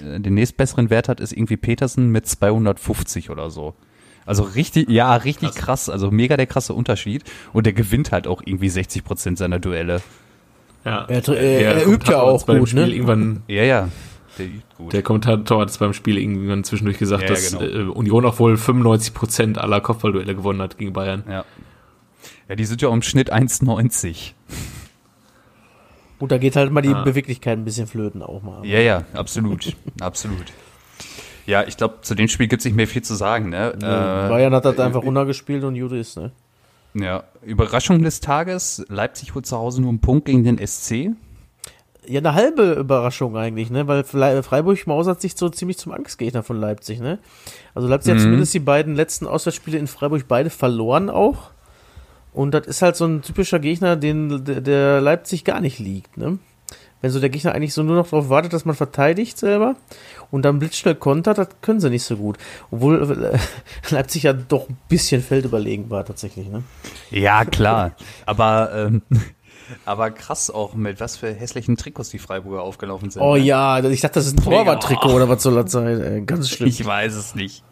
[0.00, 3.74] den nächstbesseren Wert hat, ist irgendwie Petersen mit 250 oder so.
[4.26, 5.88] Also richtig, ja, richtig krass.
[5.88, 7.24] Also mega der krasse Unterschied.
[7.52, 10.02] Und der gewinnt halt auch irgendwie 60 Prozent seiner Duelle.
[10.84, 11.04] Ja.
[11.08, 12.92] Er tr- er- er Der übt ja Kommentator hat auch beim gut, Spiel ne?
[12.94, 13.88] Irgendwann, Ja, ja.
[14.38, 14.92] Der übt gut.
[14.92, 17.62] der Kommentator hat es beim Spiel irgendwann zwischendurch gesagt, Ja, dass genau.
[17.64, 21.24] äh, Union auch wohl 95 Prozent aller Kopfballduelle gewonnen hat gegen Bayern.
[21.28, 21.44] ja.
[22.48, 24.32] Ja, die sind ja im Schnitt 1,90.
[26.20, 27.02] Gut, da geht halt mal die Ah.
[27.02, 28.64] Beweglichkeit ein bisschen flöten auch mal.
[28.64, 29.74] Ja, ja, absolut.
[30.00, 30.44] absolut.
[31.46, 33.48] Ja, ich glaube, zu dem Spiel gibt es nicht mehr viel zu sagen.
[33.48, 33.72] Ne?
[33.74, 33.80] Äh,
[34.28, 36.30] Bayern hat das einfach runtergespielt und Jude ist, ne?
[36.94, 38.84] ja, Überraschung des Tages.
[38.88, 41.10] Leipzig holt zu Hause nur einen Punkt gegen den SC.
[42.06, 43.86] Ja, eine halbe Überraschung eigentlich, ne?
[43.86, 47.18] Weil Freiburg mausert sich so ziemlich zum Angstgegner von Leipzig, ne?
[47.74, 48.24] Also Leipzig hat Mhm.
[48.24, 51.50] zumindest die beiden letzten Auswärtsspiele in Freiburg beide verloren auch.
[52.32, 56.38] Und das ist halt so ein typischer Gegner, den der- Leipzig gar nicht liegt, ne?
[57.02, 59.74] Wenn so der Gegner eigentlich so nur noch darauf wartet, dass man verteidigt selber
[60.30, 62.36] und dann blitzschnell kontert, das können sie nicht so gut.
[62.70, 63.38] Obwohl äh,
[63.94, 66.62] Leipzig ja doch ein bisschen feldüberlegen war tatsächlich, ne?
[67.10, 67.92] Ja, klar.
[68.26, 69.00] aber, ähm,
[69.86, 73.22] aber krass auch, mit was für hässlichen Trikots die Freiburger aufgelaufen sind.
[73.22, 73.40] Oh ne?
[73.44, 76.02] ja, ich dachte, das ist ein Torwarttrikot oder was soll das sein?
[76.02, 76.68] Ey, ganz schlimm.
[76.68, 77.64] Ich weiß es nicht.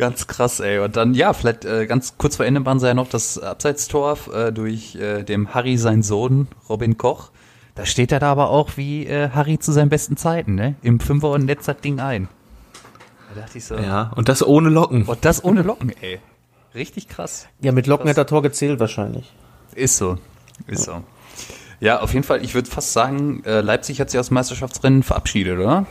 [0.00, 0.78] Ganz krass, ey.
[0.78, 4.16] Und dann, ja, vielleicht äh, ganz kurz vor Ende waren sie ja noch das Abseitstor
[4.34, 7.30] äh, durch äh, dem Harry, sein Sohn, Robin Koch.
[7.74, 10.74] Da steht er da aber auch wie äh, Harry zu seinen besten Zeiten, ne?
[10.80, 12.28] Im Fünfer und netzt das Ding ein.
[13.34, 15.04] Da dachte ich so, Ja, und das ohne Locken.
[15.04, 16.18] und das ohne Locken, ey.
[16.74, 17.46] Richtig krass.
[17.60, 19.30] Ja, mit Locken hätte er Tor gezählt wahrscheinlich.
[19.74, 20.16] Ist so.
[20.66, 21.02] Ist so.
[21.80, 25.02] Ja, auf jeden Fall, ich würde fast sagen, äh, Leipzig hat sich aus dem Meisterschaftsrennen
[25.02, 25.84] verabschiedet, oder?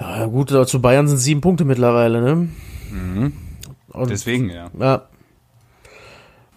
[0.00, 2.48] Ja, gut, zu Bayern sind sieben Punkte mittlerweile, ne?
[2.90, 4.70] Und, Deswegen, ja.
[4.78, 5.02] ja.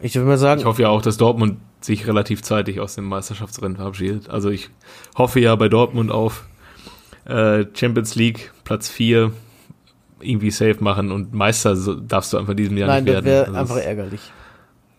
[0.01, 3.05] Ich würde mal sagen, Ich hoffe ja auch, dass Dortmund sich relativ zeitig aus dem
[3.05, 4.30] Meisterschaftsrennen verabschiedet.
[4.30, 4.69] Also ich
[5.17, 6.45] hoffe ja bei Dortmund auf
[7.25, 9.32] äh, Champions League Platz 4
[10.21, 13.23] irgendwie safe machen und Meister so, darfst du einfach in diesem Jahr nein, nicht das
[13.23, 13.25] werden.
[13.25, 14.21] wäre Also einfach ärgerlich.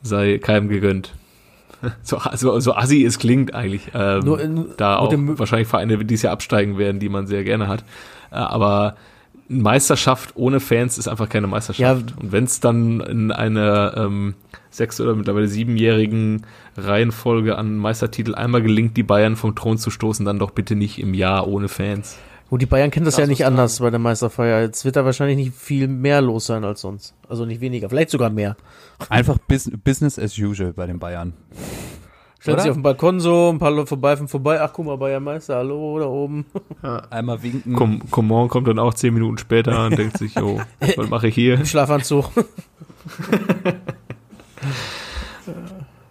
[0.03, 1.15] sei keinem gegönnt.
[2.03, 3.91] So, so, so assi es klingt eigentlich.
[3.95, 7.43] Ähm, Nur in- da auch wahrscheinlich Vereine, die dieses Jahr absteigen werden, die man sehr
[7.43, 7.85] gerne hat.
[8.31, 8.97] Äh, aber
[9.51, 12.11] Meisterschaft ohne Fans ist einfach keine Meisterschaft.
[12.11, 12.17] Ja.
[12.17, 14.35] Und wenn es dann in einer ähm,
[14.71, 16.47] sechs- oder mittlerweile siebenjährigen
[16.77, 21.01] Reihenfolge an Meistertitel einmal gelingt, die Bayern vom Thron zu stoßen, dann doch bitte nicht
[21.01, 22.17] im Jahr ohne Fans.
[22.49, 24.61] Gut, die Bayern kennen das Krass, ja nicht anders bei der Meisterfeier.
[24.63, 27.15] Jetzt wird da wahrscheinlich nicht viel mehr los sein als sonst.
[27.29, 28.57] Also nicht weniger, vielleicht sogar mehr.
[29.09, 31.33] Einfach bus Business as usual bei den Bayern.
[32.41, 32.63] Stellt Oder?
[32.63, 34.63] sich auf dem Balkon so, ein paar Leute vorbei, von vorbei.
[34.63, 36.47] Ach, guck mal, Bayern Meister, hallo, da oben.
[37.11, 37.75] Einmal winken.
[37.75, 40.59] Com Coman kommt dann auch zehn Minuten später und denkt sich, oh,
[40.97, 41.57] was mache ich hier?
[41.57, 42.31] Im Schlafanzug.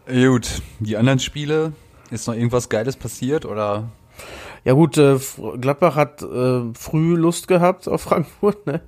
[0.08, 1.74] Gut, die anderen Spiele,
[2.12, 3.90] ist noch irgendwas Geiles passiert oder?
[4.66, 5.18] Ja gut, äh,
[5.60, 8.82] Gladbach hat äh, früh Lust gehabt auf Frankfurt, ne?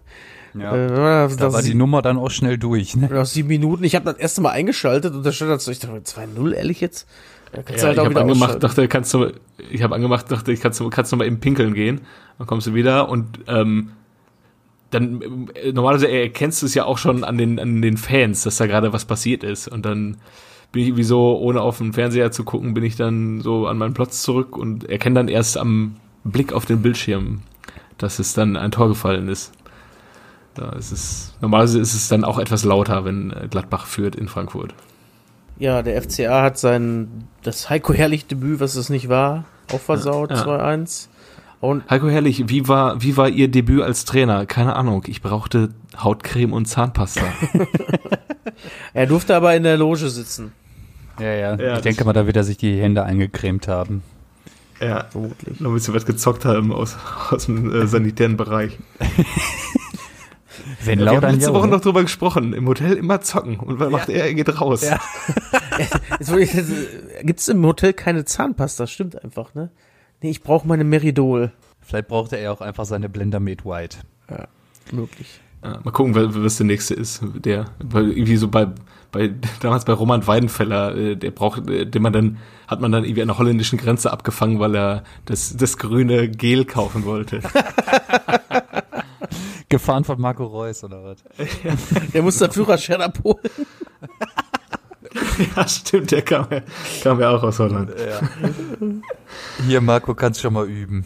[0.53, 0.75] Ja.
[0.75, 3.09] Äh, da war die Nummer dann auch schnell durch, ne?
[3.11, 3.83] nach sieben Minuten.
[3.83, 6.81] Ich habe das erste Mal eingeschaltet und da stand das so, ich dachte, 2-0, ehrlich
[6.81, 7.07] jetzt?
[7.53, 9.31] Ja, halt ich habe angemacht, dachte, kannst du,
[9.69, 12.01] ich habe angemacht, dachte, ich kannst du, kannst du mal eben pinkeln gehen.
[12.37, 13.91] Dann kommst du wieder und ähm,
[14.89, 18.57] dann äh, normalerweise erkennst du es ja auch schon an den an den Fans, dass
[18.57, 19.67] da gerade was passiert ist.
[19.67, 20.17] Und dann
[20.71, 23.77] bin ich irgendwie so, ohne auf den Fernseher zu gucken, bin ich dann so an
[23.77, 27.41] meinen Platz zurück und erkenne dann erst am Blick auf den Bildschirm,
[27.97, 29.51] dass es dann ein Tor gefallen ist.
[30.55, 34.27] Da ist es, normalerweise ist es dann auch etwas lauter, wenn äh, Gladbach führt in
[34.27, 34.73] Frankfurt.
[35.59, 40.31] Ja, der FCA hat sein, das Heiko Herrlich Debüt, was es nicht war, auch versaut,
[40.31, 40.43] Ja.
[40.43, 41.07] 2-1.
[41.61, 44.45] Und Heiko Herrlich, wie war, wie war Ihr Debüt als Trainer?
[44.47, 47.21] Keine Ahnung, ich brauchte Hautcreme und Zahnpasta.
[48.93, 50.51] er durfte aber in der Loge sitzen,
[51.19, 51.55] Ja, ja.
[51.55, 54.01] Ja, ich denke mal, da wird er sich die Hände eingecremt haben.
[54.81, 55.59] ja, vermutlich.
[55.59, 56.97] noch ein bisschen was gezockt haben aus,
[57.29, 58.79] aus dem äh, sanitären Bereich.
[60.83, 62.53] Wenn Wir haben letzte ja, Woche noch drüber gesprochen.
[62.53, 63.57] Im Hotel immer zocken.
[63.59, 64.25] Und was macht er?
[64.25, 64.81] Er geht raus.
[64.81, 64.99] Ja.
[67.23, 68.87] Gibt es im Hotel keine Zahnpasta?
[68.87, 69.71] Stimmt einfach, ne?
[70.21, 71.51] Nee, ich brauche meine Meridol.
[71.81, 73.97] Vielleicht brauchte er auch einfach seine Blender Made White.
[74.91, 75.39] Möglich.
[75.63, 77.21] Ja, mal gucken, was, was der nächste ist.
[77.35, 78.67] Der, weil irgendwie so bei,
[79.11, 79.31] bei,
[79.61, 82.37] damals bei Roman Weidenfeller, äh, der braucht, äh, den man dann,
[82.67, 86.65] hat man dann irgendwie an der holländischen Grenze abgefangen, weil er das, das grüne Gel
[86.65, 87.41] kaufen wollte.
[89.71, 91.17] Gefahren von Marco Reus oder was?
[92.13, 93.39] Der muss den Führerschein abholen.
[95.55, 96.61] ja, stimmt, der kam ja,
[97.03, 97.91] kam ja auch aus Holland.
[99.65, 101.05] Hier, Marco, kannst schon mal üben.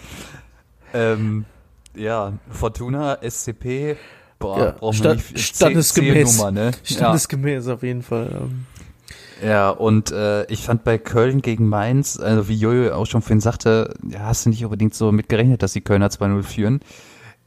[0.94, 1.44] ähm,
[1.96, 3.96] ja, Fortuna, SCP,
[4.38, 6.30] boah, Ja, brauchen sta- wir nicht viel- standesgemäß.
[6.36, 6.70] Zählnummer, ne?
[6.84, 8.30] Standesgemäß auf jeden Fall.
[8.42, 8.66] ähm.
[9.42, 13.40] Ja, und äh, ich fand bei Köln gegen Mainz, also wie Jojo auch schon vorhin
[13.40, 16.80] sagte, ja, hast du nicht unbedingt so mitgerechnet, dass die Kölner 2-0 führen.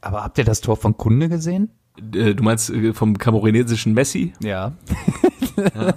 [0.04, 1.70] Aber habt ihr das Tor von Kunde gesehen?
[1.98, 4.32] Äh, Du meinst äh, vom kamerunesischen Messi?
[4.42, 4.72] Ja.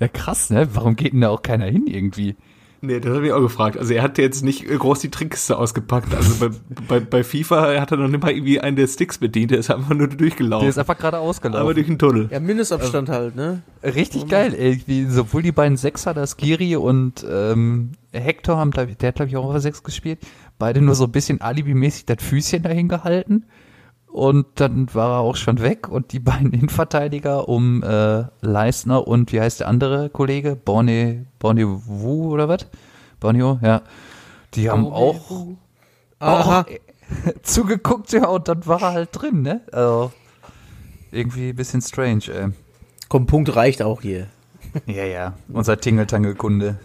[0.00, 0.08] ja.
[0.08, 0.68] krass, ne?
[0.74, 2.36] Warum geht denn da auch keiner hin irgendwie?
[2.82, 3.78] Nee, das habe ich auch gefragt.
[3.78, 6.14] Also er hat jetzt nicht äh, groß die Trickkiste ausgepackt.
[6.14, 6.54] Also bei,
[6.88, 9.50] bei, bei FIFA hat er noch nicht mal irgendwie einen der Sticks bedient.
[9.50, 10.64] Der ist einfach nur durchgelaufen.
[10.64, 11.74] Der ist einfach gerade aber ausgelaufen.
[11.74, 12.28] durch den Tunnel.
[12.30, 13.62] Ja, Mindestabstand halt, ne?
[13.82, 14.54] Richtig geil.
[14.54, 19.36] Irgendwie, sowohl die beiden Sechser, das Giri und ähm, Hector haben, der hat glaube ich
[19.36, 20.20] auch auf der 6 gespielt.
[20.58, 23.44] Beide nur so ein bisschen alibimäßig das Füßchen dahin gehalten.
[24.06, 29.32] Und dann war er auch schon weg und die beiden Innenverteidiger um äh, Leistner und
[29.32, 30.56] wie heißt der andere Kollege?
[30.56, 32.66] Borne, Borneo Wu oder was?
[33.20, 33.82] Borneo, ja.
[34.54, 35.56] Die haben auch,
[36.18, 36.64] auch
[37.42, 39.60] zugeguckt, ja, und dann war er halt drin, ne?
[39.70, 40.12] Also,
[41.10, 42.48] irgendwie ein bisschen strange, ey.
[43.08, 44.28] Komm, Punkt reicht auch hier.
[44.86, 45.34] Ja, ja.
[45.48, 46.78] Unser Tingeltangelkunde.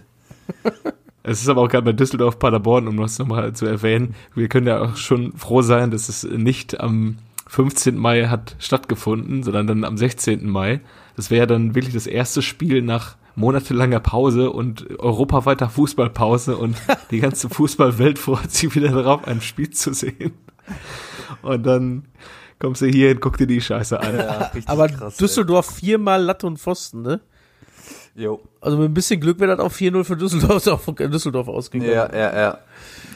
[1.23, 4.15] Es ist aber auch gerade bei Düsseldorf Paderborn, um das nochmal zu erwähnen.
[4.33, 7.17] Wir können ja auch schon froh sein, dass es nicht am
[7.47, 7.97] 15.
[7.97, 10.49] Mai hat stattgefunden, sondern dann am 16.
[10.49, 10.81] Mai.
[11.15, 16.75] Das wäre ja dann wirklich das erste Spiel nach monatelanger Pause und europaweiter Fußballpause und
[17.11, 20.33] die ganze Fußballwelt freut sich wieder darauf, ein Spiel zu sehen.
[21.41, 22.05] Und dann
[22.59, 24.19] kommst du hier und guck dir die Scheiße an.
[24.65, 27.21] Aber Düsseldorf viermal Latte und Pfosten, ne?
[28.15, 28.41] Jo.
[28.59, 31.91] Also mit ein bisschen Glück wäre das auch 4-0 für Düsseldorf, auch von Düsseldorf ausgegangen.
[31.91, 32.57] Ja, ja, ja.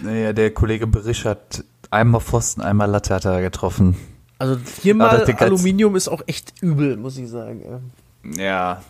[0.02, 3.96] Naja, der Kollege Berisch hat einmal Pfosten, einmal Latte hat er getroffen.
[4.39, 7.62] Also viermal als- Aluminium ist auch echt übel, muss ich sagen.
[7.64, 8.43] ja.
[8.43, 8.82] Ja.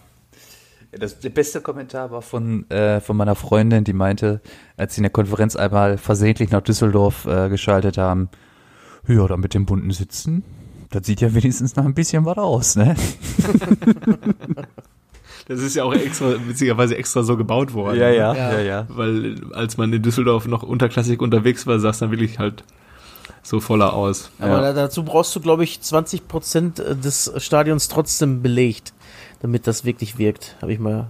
[0.97, 4.39] Das, der beste Kommentar war von, äh, von meiner Freundin, die meinte,
[4.77, 8.29] als sie in der Konferenz einmal versehentlich nach Düsseldorf äh, geschaltet haben,
[9.05, 10.45] ja, da mit dem bunten Sitzen,
[10.91, 12.95] das sieht ja wenigstens noch ein bisschen was aus, ne?
[15.47, 17.99] Das ist ja auch extra, witzigerweise extra so gebaut worden.
[17.99, 18.39] ja, ne?
[18.39, 18.59] Ja.
[18.61, 18.85] ja.
[18.89, 22.63] Weil als man in Düsseldorf noch unterklassig unterwegs war, sah es dann wirklich halt
[23.43, 24.31] so voller aus.
[24.39, 24.61] Aber Ja.
[24.61, 28.93] da- dazu brauchst du, glaube ich, 20 Prozent des Stadions trotzdem belegt,
[29.41, 30.55] damit das wirklich wirkt.
[30.61, 31.07] Habe ich mal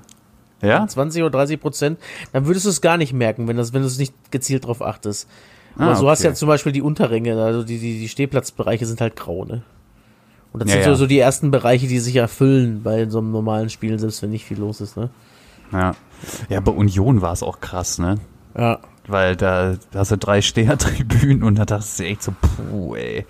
[0.61, 0.86] Ja?
[0.86, 1.99] 20 oder 30 Prozent.
[2.33, 4.81] Dann würdest du es gar nicht merken, wenn, das, wenn du es nicht gezielt drauf
[4.81, 5.29] achtest.
[5.77, 6.29] Aber Ah, so hast okay.
[6.29, 9.63] ja zum Beispiel die Unterränge, also die, die, die Stehplatzbereiche sind halt grau, ne?
[10.56, 10.89] Und das Ja, sind ja.
[10.95, 14.30] so, so die ersten Bereiche, die sich erfüllen bei so einem normalen Spiel, selbst wenn
[14.30, 15.10] nicht viel los ist, ne?
[15.74, 15.95] Ja.
[16.47, 18.16] Ja, bei Union war es auch krass, ne?
[18.58, 18.80] Ja.
[19.08, 23.26] Weil da, da hast du drei Stehertribünen und da dachtest du echt so, puh, ey.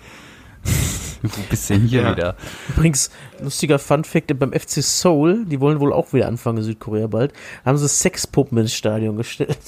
[1.22, 2.12] Wo bist du denn hier Ja.
[2.12, 2.36] wieder?
[2.68, 3.10] Übrigens,
[3.40, 7.32] lustiger Fun-Fact, beim FC Seoul, die wollen wohl auch wieder anfangen, in Südkorea bald,
[7.64, 9.58] haben sie Sexpuppen ins Stadion gestellt.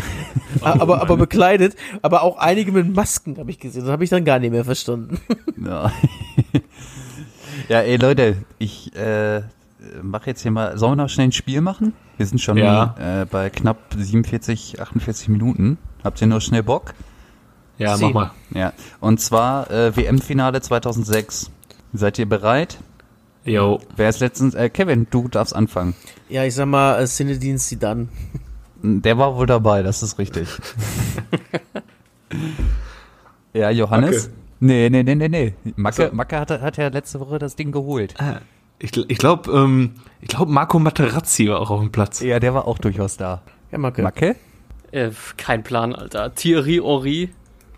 [0.60, 3.82] aber, aber bekleidet, aber auch einige mit Masken habe ich gesehen.
[3.82, 5.18] Das habe ich dann gar nicht mehr verstanden.
[5.64, 5.92] Ja.
[7.68, 9.42] ja, ey Leute, ich äh,
[10.02, 11.92] mache jetzt hier mal, sollen wir noch schnell ein Spiel machen?
[12.16, 12.94] Wir sind schon Ja.
[13.22, 15.78] äh, bei knapp 47, 48 Minuten.
[16.02, 16.94] Habt ihr nur schnell Bock?
[17.78, 18.30] Ja, Sie- mach mal.
[18.54, 18.72] Ja.
[19.00, 21.50] Und zwar äh, WM-Finale 2006.
[21.92, 22.78] Seid ihr bereit?
[23.44, 23.80] Jo.
[23.96, 25.94] Wer ist letztens, äh, Kevin, du darfst anfangen.
[26.28, 28.08] Ja, ich sag mal, äh, Zinedine Zidane.
[28.82, 30.48] Der war wohl dabei, das ist richtig.
[33.52, 34.28] ja, Johannes?
[34.28, 34.36] Macke.
[34.60, 35.54] Nee, nee, nee, nee, nee.
[35.76, 36.14] Macke, So.
[36.14, 38.14] Macke hat, hat ja letzte Woche das Ding geholt.
[38.78, 42.20] Ich, ich glaube, ähm, ich glaube, Marco Materazzi war auch auf dem Platz.
[42.20, 43.42] Ja, der war auch durchaus da.
[43.70, 44.02] Ja, Macke.
[44.02, 44.36] Macke?
[44.90, 46.34] Äh, kein Plan, Alter.
[46.34, 47.30] Thierry Henry.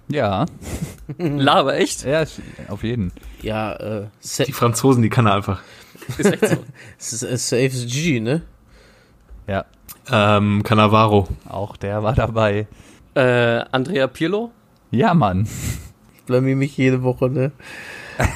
[0.09, 0.47] Ja.
[1.19, 2.05] Laber, echt?
[2.05, 2.25] Ja,
[2.69, 3.13] auf jeden.
[3.43, 4.07] Ja, äh,
[4.47, 5.63] Die Franzosen, die kann er einfach.
[6.19, 6.49] Ist echt
[6.99, 7.27] so.
[7.37, 8.43] Safe G, ne?
[9.47, 9.65] Ja,
[10.11, 11.29] Ähm, Cannavaro.
[11.49, 12.67] auch der war dabei.
[13.15, 14.51] äh, Andrea Pirlo.
[14.91, 15.49] Ja, Mann.
[16.17, 17.53] Ich blamier mich jede Woche, ne?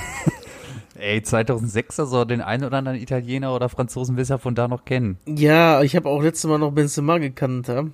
[0.99, 4.66] Ey, 2006 also den einen oder anderen Italiener oder Franzosen wirst du ja von da
[4.66, 5.19] noch kennen.
[5.27, 7.85] Ja, ich habe auch letztes Mal noch Benzema gekannt, ja.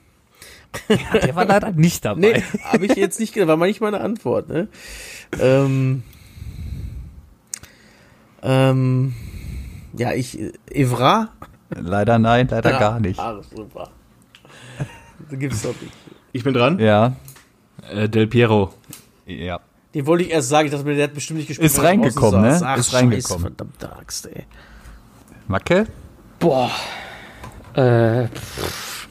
[1.22, 2.20] Der war leider nicht dabei.
[2.20, 4.68] Nee, habe ich jetzt nicht gedacht, war mal nicht meine Antwort, ne?
[5.38, 6.02] Ähm,
[8.42, 9.14] ähm,
[9.96, 10.38] ja, ich,
[10.70, 11.28] Evra?
[11.70, 13.18] Leider nein, leider Ja, gar nicht.
[13.18, 13.90] Ah, super.
[15.30, 15.92] Das gibt's doch nicht.
[16.32, 16.78] Ich bin dran.
[16.78, 17.14] Ja,
[17.90, 18.72] Äh, Del Piero.
[19.26, 19.60] ja.
[19.94, 21.70] Den wollte ich erst sagen, ich dachte mir, der hat bestimmt nicht gespielt.
[21.70, 22.60] Ist reingekommen, ne?
[22.64, 23.42] Ach, Ist reingekommen.
[23.42, 24.44] verdammte Axt, ey.
[25.46, 25.86] Macke?
[26.40, 26.68] Boah.
[27.74, 29.08] Äh, pff.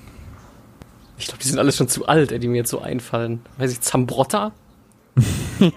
[1.17, 3.41] ich glaube, die sind alles schon zu alt, ey, die mir jetzt so einfallen.
[3.57, 4.51] Weiß ich, Zambrotta?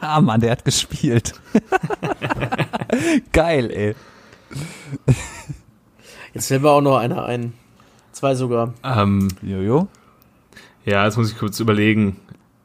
[0.03, 1.35] Ja, Mann, der hat gespielt.
[3.33, 3.95] Geil, ey.
[6.37, 7.55] Jetzt fällt mir auch noch einer ein.
[8.13, 8.75] Zwei sogar.
[8.85, 9.89] Ähm, Jojo?
[10.85, 12.17] ja, jetzt muss ich kurz überlegen.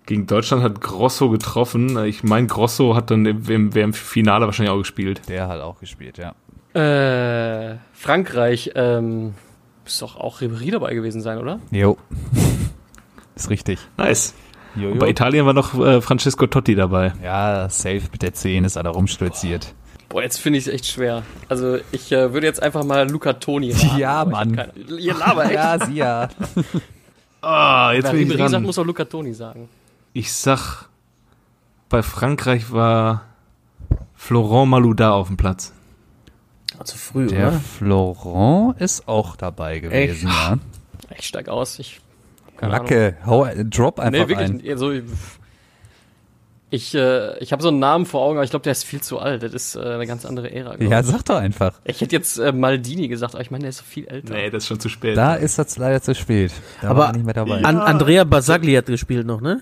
[0.05, 1.97] Gegen Deutschland hat Grosso getroffen.
[2.03, 5.21] Ich meine, Grosso hat dann im, im, im Finale wahrscheinlich auch gespielt.
[5.29, 6.33] Der hat auch gespielt, ja.
[6.73, 9.35] Äh, Frankreich, ähm,
[9.85, 11.61] ist doch auch Ribéry dabei gewesen sein, oder?
[11.71, 11.97] Jo.
[13.35, 13.79] Ist richtig.
[13.97, 14.33] Nice.
[14.75, 14.91] Jojo?
[14.91, 17.13] Und bei Italien war noch äh, Francesco Totti dabei.
[17.23, 19.73] Ja, safe mit der 10 ist er da rumstolziert.
[20.11, 21.23] Boah, jetzt finde ich es echt schwer.
[21.49, 23.97] Also, ich äh, würde jetzt einfach mal Luca Toni raten.
[23.97, 24.55] Ja, Mann.
[24.55, 25.53] keine- Ihr Laber, echt?
[25.53, 26.29] Ja, sie ja.
[27.41, 28.63] Ah, jetzt Wer bin ich Ribéry sagt, dran.
[28.63, 29.67] muss auch Luca Toni sagen.
[30.13, 30.89] Ich sag,
[31.89, 33.23] bei Frankreich war
[34.15, 35.73] Florent Malouda auf dem Platz.
[36.77, 37.59] Ah, zu früh, Der oder?
[37.59, 40.57] Florent ist auch dabei gewesen, ja.
[41.17, 41.79] Ich steig aus.
[41.79, 41.99] Ich.
[42.59, 44.49] Lacke, hau, drop einfach Nee, wirklich.
[44.49, 44.61] ein.
[44.69, 44.91] Also,
[46.73, 49.01] ich, äh, ich habe so einen Namen vor Augen, aber ich glaube, der ist viel
[49.01, 49.43] zu alt.
[49.43, 50.77] Das ist äh, eine ganz andere Ära.
[50.77, 51.73] glaub Ja, sag doch einfach.
[51.83, 54.33] Ich hätte jetzt äh, Maldini gesagt, aber ich meine, der ist so viel älter.
[54.33, 55.17] Nee, das ist schon zu spät.
[55.17, 56.53] Da ist das leider zu spät.
[56.81, 57.61] Da Aber war er nicht mehr dabei.
[57.63, 59.61] An Andrea Basagli hat gespielt noch, ne?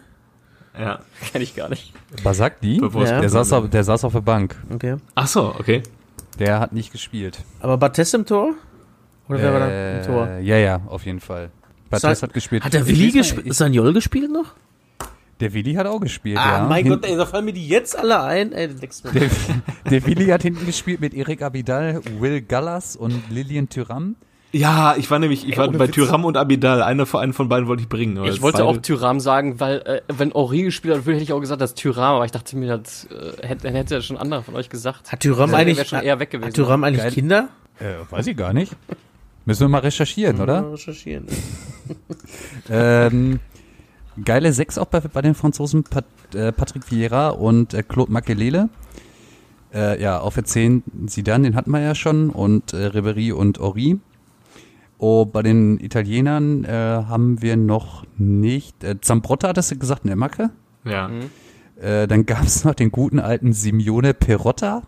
[0.80, 1.00] ja.
[1.32, 1.94] Kenn ich gar nicht.
[2.24, 2.80] Basagli?
[2.80, 3.20] Ja.
[3.22, 4.56] Der saß, auf, der saß auf der Bank.
[4.72, 4.98] Okay.
[5.16, 5.82] Ach so, okay.
[6.38, 7.40] Der hat nicht gespielt.
[7.60, 8.54] Aber Bates im Tor?
[9.28, 10.28] Oder wer war da im Tor?
[10.28, 11.50] Äh, Ja, ja, auf jeden Fall.
[11.90, 12.64] Bates hat gespielt.
[12.64, 13.52] Hat der Willi gespielt?
[13.56, 14.54] Sanjol gespielt noch?
[15.40, 16.68] Der Willi hat auch gespielt, Ah, ja.
[16.68, 18.52] mein Hin- Gott, ey, da fallen mir die jetzt alle ein.
[18.52, 19.12] Ey, du leckst mir.
[19.12, 19.30] Der,
[19.90, 24.16] der Willi hat hinten gespielt mit Erik Abidal, Will Gallas und Lilian Thuram.
[24.52, 25.92] Ja, ich war nämlich, ich war bei Witz.
[25.94, 26.82] Tyram und Abidal.
[26.82, 28.18] Einer von, einen von beiden wollte ich bringen.
[28.26, 31.40] Ich wollte beide- auch Tyram sagen, weil äh, wenn Ori gespielt hat, hätte ich auch
[31.40, 34.42] gesagt, das ist Tyram, aber ich dachte mir, das äh, hätte, dann hätte schon anderer
[34.42, 35.12] von euch gesagt.
[35.12, 36.48] Hat Tyram Der eigentlich, wäre schon eher weg gewesen.
[36.48, 37.12] hat Tyram eigentlich Geil.
[37.12, 37.50] Kinder?
[37.80, 38.74] Äh, weiß ich gar nicht.
[39.46, 40.74] Müssen wir mal recherchieren, Mal oder?
[40.74, 41.28] recherchieren.
[42.70, 43.40] ähm,
[44.26, 48.70] geile Sechs auch bei, bei den Franzosen Pat, äh, Patrick Vieira und äh, Claude Makelele.
[49.74, 53.60] Äh, ja, auf der 10 Zidane, den hatten wir ja schon, und äh, Ribery und
[53.60, 54.00] Ori.
[54.98, 58.84] Oh, bei den Italienern äh, haben wir noch nicht.
[58.84, 60.50] Äh, Zambrotta hattest du gesagt, ne Macke?
[60.84, 61.10] Ja.
[61.80, 64.84] Äh, dann gab es noch den guten alten Simeone Perotta.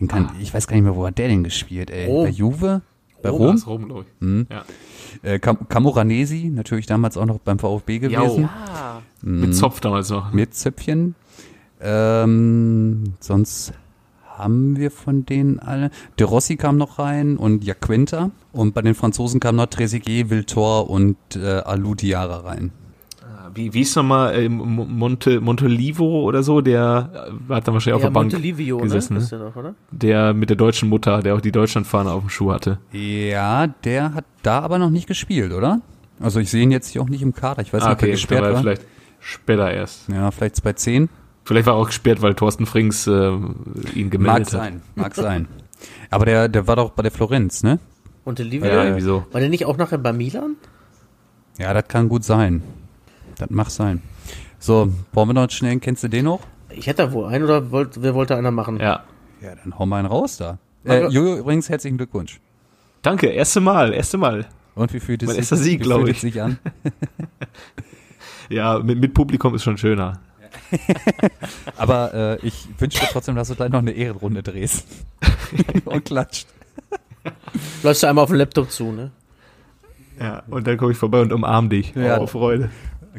[0.00, 0.34] Den kann, Ah.
[0.40, 2.06] Ich weiß gar nicht mehr, wo hat der denn gespielt, ey?
[2.06, 2.24] Rom.
[2.24, 2.82] Bei Juve?
[3.22, 3.56] Bei Rom?
[3.56, 3.62] Rom?
[3.66, 4.20] Rom, glaube ich.
[4.26, 4.46] Mhm.
[4.50, 4.64] Ja.
[5.22, 8.48] Äh, Cam Camoranesi, natürlich damals auch noch beim VfB gewesen.
[8.48, 10.32] Ah, Mit Zopf damals noch.
[10.32, 11.14] Mit Zöpfchen.
[11.80, 13.72] Ähm, sonst
[14.36, 15.90] haben wir von denen alle.
[16.18, 18.30] De Rossi kam noch rein und Jaquenta.
[18.52, 22.70] Und bei den Franzosen kamen noch Trezeguet, Viltor und äh, Alou Diarra rein.
[23.54, 26.60] Wie, wie ist nochmal äh, Mo- Monte, Montelivo oder so?
[26.60, 27.10] Der
[27.48, 29.18] äh, hat dann wahrscheinlich auf Ja, der Bank Montelivio, gesessen, ne?
[29.18, 29.24] ne?
[29.24, 29.74] Ist der noch, oder?
[29.90, 32.78] Der mit der deutschen Mutter, der auch die Deutschlandfahne auf dem Schuh hatte.
[32.92, 35.80] Ja, der hat da aber noch nicht gespielt, oder?
[36.20, 37.62] Also ich sehe ihn jetzt hier auch nicht im Kader.
[37.62, 38.82] Ich weiß Ah, nicht, ob er okay, gesperrt der war vielleicht
[39.20, 40.08] später erst.
[40.08, 41.08] Ja, vielleicht bei 10.
[41.44, 43.10] Vielleicht war er auch gesperrt, weil Thorsten Frings äh,
[43.94, 44.48] ihn gemeldet Mag hat.
[44.50, 45.48] sein, mag sein.
[46.10, 47.78] Aber der, der war doch bei der Florenz, ne?
[48.24, 48.68] Montelivio?
[48.68, 49.24] Ja, irgendwie so.
[49.32, 50.56] War der nicht auch nachher bei Milan?
[51.58, 52.62] Ja, das kann gut sein.
[53.38, 54.02] Das mag sein.
[54.58, 56.40] So, wollen wir noch schnell, kennst du den noch?
[56.70, 58.78] Ich hätte da wohl einen oder wollt, wer wollte einer machen?
[58.78, 59.04] Ja.
[59.40, 60.58] Ja, dann hau mal einen raus da.
[60.84, 62.40] Äh, Jojo, übrigens herzlichen Glückwunsch.
[63.02, 64.46] Danke, erste Mal, erste Mal.
[64.74, 66.20] Und wie fühlt es Mein sich, erster Sieg, wie glaub fühlt ich.
[66.20, 66.58] sich an?
[68.48, 70.20] Ja, mit, mit Publikum ist schon schöner.
[71.76, 74.86] Aber äh, ich wünsche dir trotzdem, dass du gleich noch eine Ehrenrunde drehst.
[75.84, 76.48] Und klatscht.
[77.82, 79.10] Läufst du einmal auf den Laptop zu, ne?
[80.18, 81.94] Ja, und dann komme ich vorbei und umarm dich.
[81.94, 82.20] Ja.
[82.20, 82.70] Oh, Freude.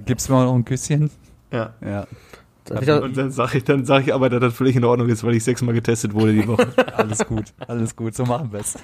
[0.06, 1.10] Gibst du mir noch ein Küsschen?
[1.52, 1.74] Ja.
[1.84, 2.06] Ja,
[2.70, 5.34] Und dann sage ich, dann sag ich aber, dass das völlig in Ordnung ist, weil
[5.36, 6.68] ich sechsmal getestet wurde die Woche.
[6.96, 8.78] alles gut, alles gut, so machen wir es.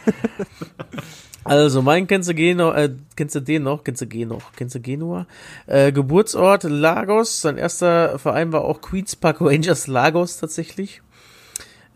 [1.43, 3.83] also, mein kennst du, Geno, äh, kennst du den noch?
[3.83, 4.51] Kennst du Gen noch?
[4.55, 5.27] Kennst du Genua?
[5.67, 7.41] Äh, Geburtsort Lagos.
[7.41, 11.01] Sein erster Verein war auch Queens Park Rangers Lagos tatsächlich.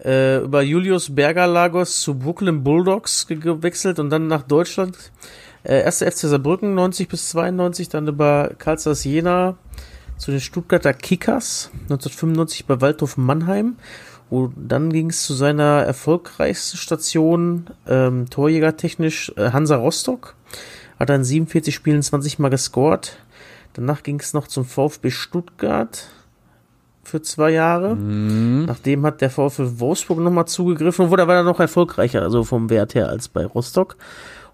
[0.03, 4.95] Äh, über Julius Berger Lagos zu Brooklyn Bulldogs ge- gewechselt und dann nach Deutschland.
[5.64, 9.57] Äh, erster FC Saarbrücken 90 bis 92, dann über Karlsruhe Jena
[10.18, 13.78] zu den Stuttgarter Kickers 1995 bei Waldhof Mannheim.
[14.30, 20.36] Und dann ging es zu seiner erfolgreichsten Station, ähm, torjägertechnisch, äh, Hansa Rostock.
[20.99, 23.18] Hat dann 47 Spielen 20 Mal gescored.
[23.74, 26.10] Danach ging es noch zum VfB Stuttgart
[27.03, 27.95] für zwei Jahre.
[28.68, 32.70] Nachdem hat der VfB Wolfsburg nochmal zugegriffen und wurde aber dann noch erfolgreicher, also vom
[32.70, 33.97] Wert her, als bei Rostock.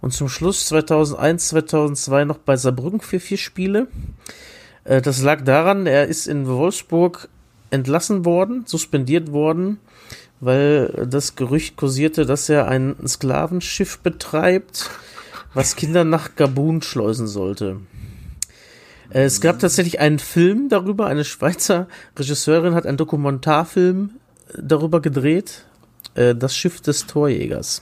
[0.06, 3.88] Und zum Schluss 2001, 2002 noch bei Saarbrücken für vier Spiele.
[4.84, 7.28] Äh, Das lag daran, er ist in Wolfsburg
[7.72, 9.80] entlassen worden, suspendiert worden,
[10.40, 14.92] weil das Gerücht kursierte, dass er ein Sklavenschiff betreibt,
[15.56, 17.78] was Kinder nach Gabun schleusen sollte.
[19.10, 24.12] Äh, Es gab tatsächlich einen Film darüber, eine Schweizer Regisseurin hat einen Dokumentarfilm
[24.56, 25.66] darüber gedreht,
[26.14, 27.82] äh, Das Schiff des Torjägers.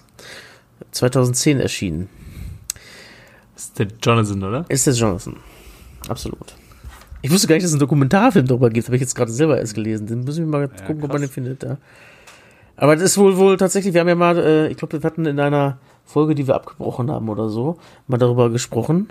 [0.93, 2.09] 2010 erschienen.
[3.55, 4.65] Ist der Jonathan, oder?
[4.69, 5.35] Ist der Jonathan.
[6.07, 6.55] Absolut.
[7.21, 8.87] Ich wusste gar nicht, dass es einen Dokumentarfilm darüber gibt.
[8.87, 10.07] Habe ich jetzt gerade selber erst gelesen.
[10.07, 11.63] Den müssen wir mal gucken, ob man den findet.
[11.63, 11.77] Ja.
[12.75, 13.93] Aber das ist wohl wohl tatsächlich.
[13.93, 17.09] Wir haben ja mal, äh, ich glaube, wir hatten in einer Folge, die wir abgebrochen
[17.09, 19.09] haben oder so, mal darüber gesprochen.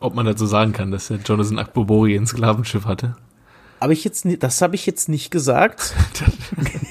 [0.00, 3.16] Ob man dazu sagen kann, dass der Jonathan Akbobori ein Sklavenschiff hatte.
[3.78, 5.94] Aber ich jetzt, das habe ich jetzt nicht gesagt.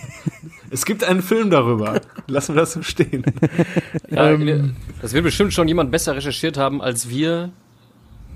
[0.72, 2.00] Es gibt einen Film darüber.
[2.28, 3.24] Lassen wir das so stehen.
[4.10, 7.52] Ja, Ähm, das wird bestimmt schon jemand besser recherchiert haben als wir.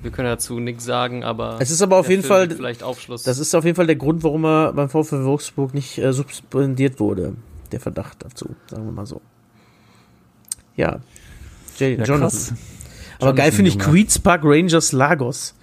[0.01, 3.23] Wir können dazu nichts sagen, aber Es ist aber auf jeden Film Fall- vielleicht Aufschluss.
[3.23, 6.99] Das ist auf jeden Fall der Grund, warum er beim VfL Wolfsburg nicht äh, suspendiert
[6.99, 7.35] wurde.
[7.71, 9.21] Der Verdacht dazu, sagen wir mal so.
[10.75, 10.99] Ja.
[11.79, 12.19] J Ja, Jonathan.
[12.19, 12.53] krass.
[13.19, 13.85] Aber geil Johnson, finde ich Junge.
[13.85, 15.55] Queens Park Rangers Lagos.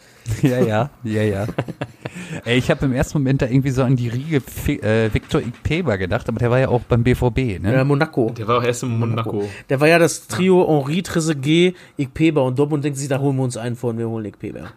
[0.42, 1.46] Ja, ja, ja, ja.
[2.44, 5.40] Ey, ich habe im ersten Moment da irgendwie so an die Riege Fi- äh, Victor
[5.40, 7.72] Ikpeba gedacht, aber der war ja auch beim BVB, ne?
[7.72, 8.30] Ja, Monaco.
[8.30, 9.48] Der war auch erst in Monaco.
[9.68, 13.44] Der war ja das Trio Henri, Trezeguet, Ikpeba und Dortmund denkt sich, da holen wir
[13.44, 14.60] uns einen vor und wir holen Ikpeba.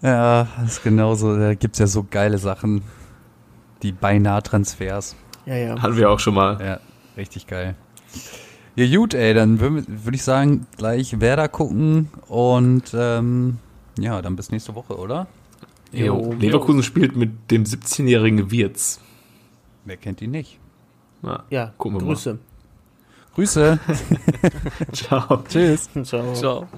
[0.00, 1.36] Ja, das ist genauso.
[1.36, 2.82] Da gibt's ja so geile Sachen.
[3.82, 5.16] Die beinahe Transfers.
[5.46, 5.82] Ja, ja.
[5.82, 6.56] Hatten wir auch schon mal.
[6.64, 6.78] Ja,
[7.16, 7.74] richtig geil.
[8.76, 13.58] Ja, gut, ey, dann würde würd ich sagen, gleich Werder gucken und ähm,
[14.02, 15.26] ja, dann bis nächste Woche, oder?
[15.92, 16.34] Jo.
[16.38, 19.00] Leverkusen spielt mit dem 17-jährigen Wirtz.
[19.84, 20.58] Wer kennt ihn nicht?
[21.22, 21.44] Ja.
[21.50, 22.12] Ja, Gucken wir mal.
[22.12, 22.38] Grüße.
[23.34, 23.78] Grüße.
[24.92, 25.42] Ciao.
[25.48, 25.88] Tschüss.
[26.02, 26.34] Ciao.
[26.34, 26.68] Ciao.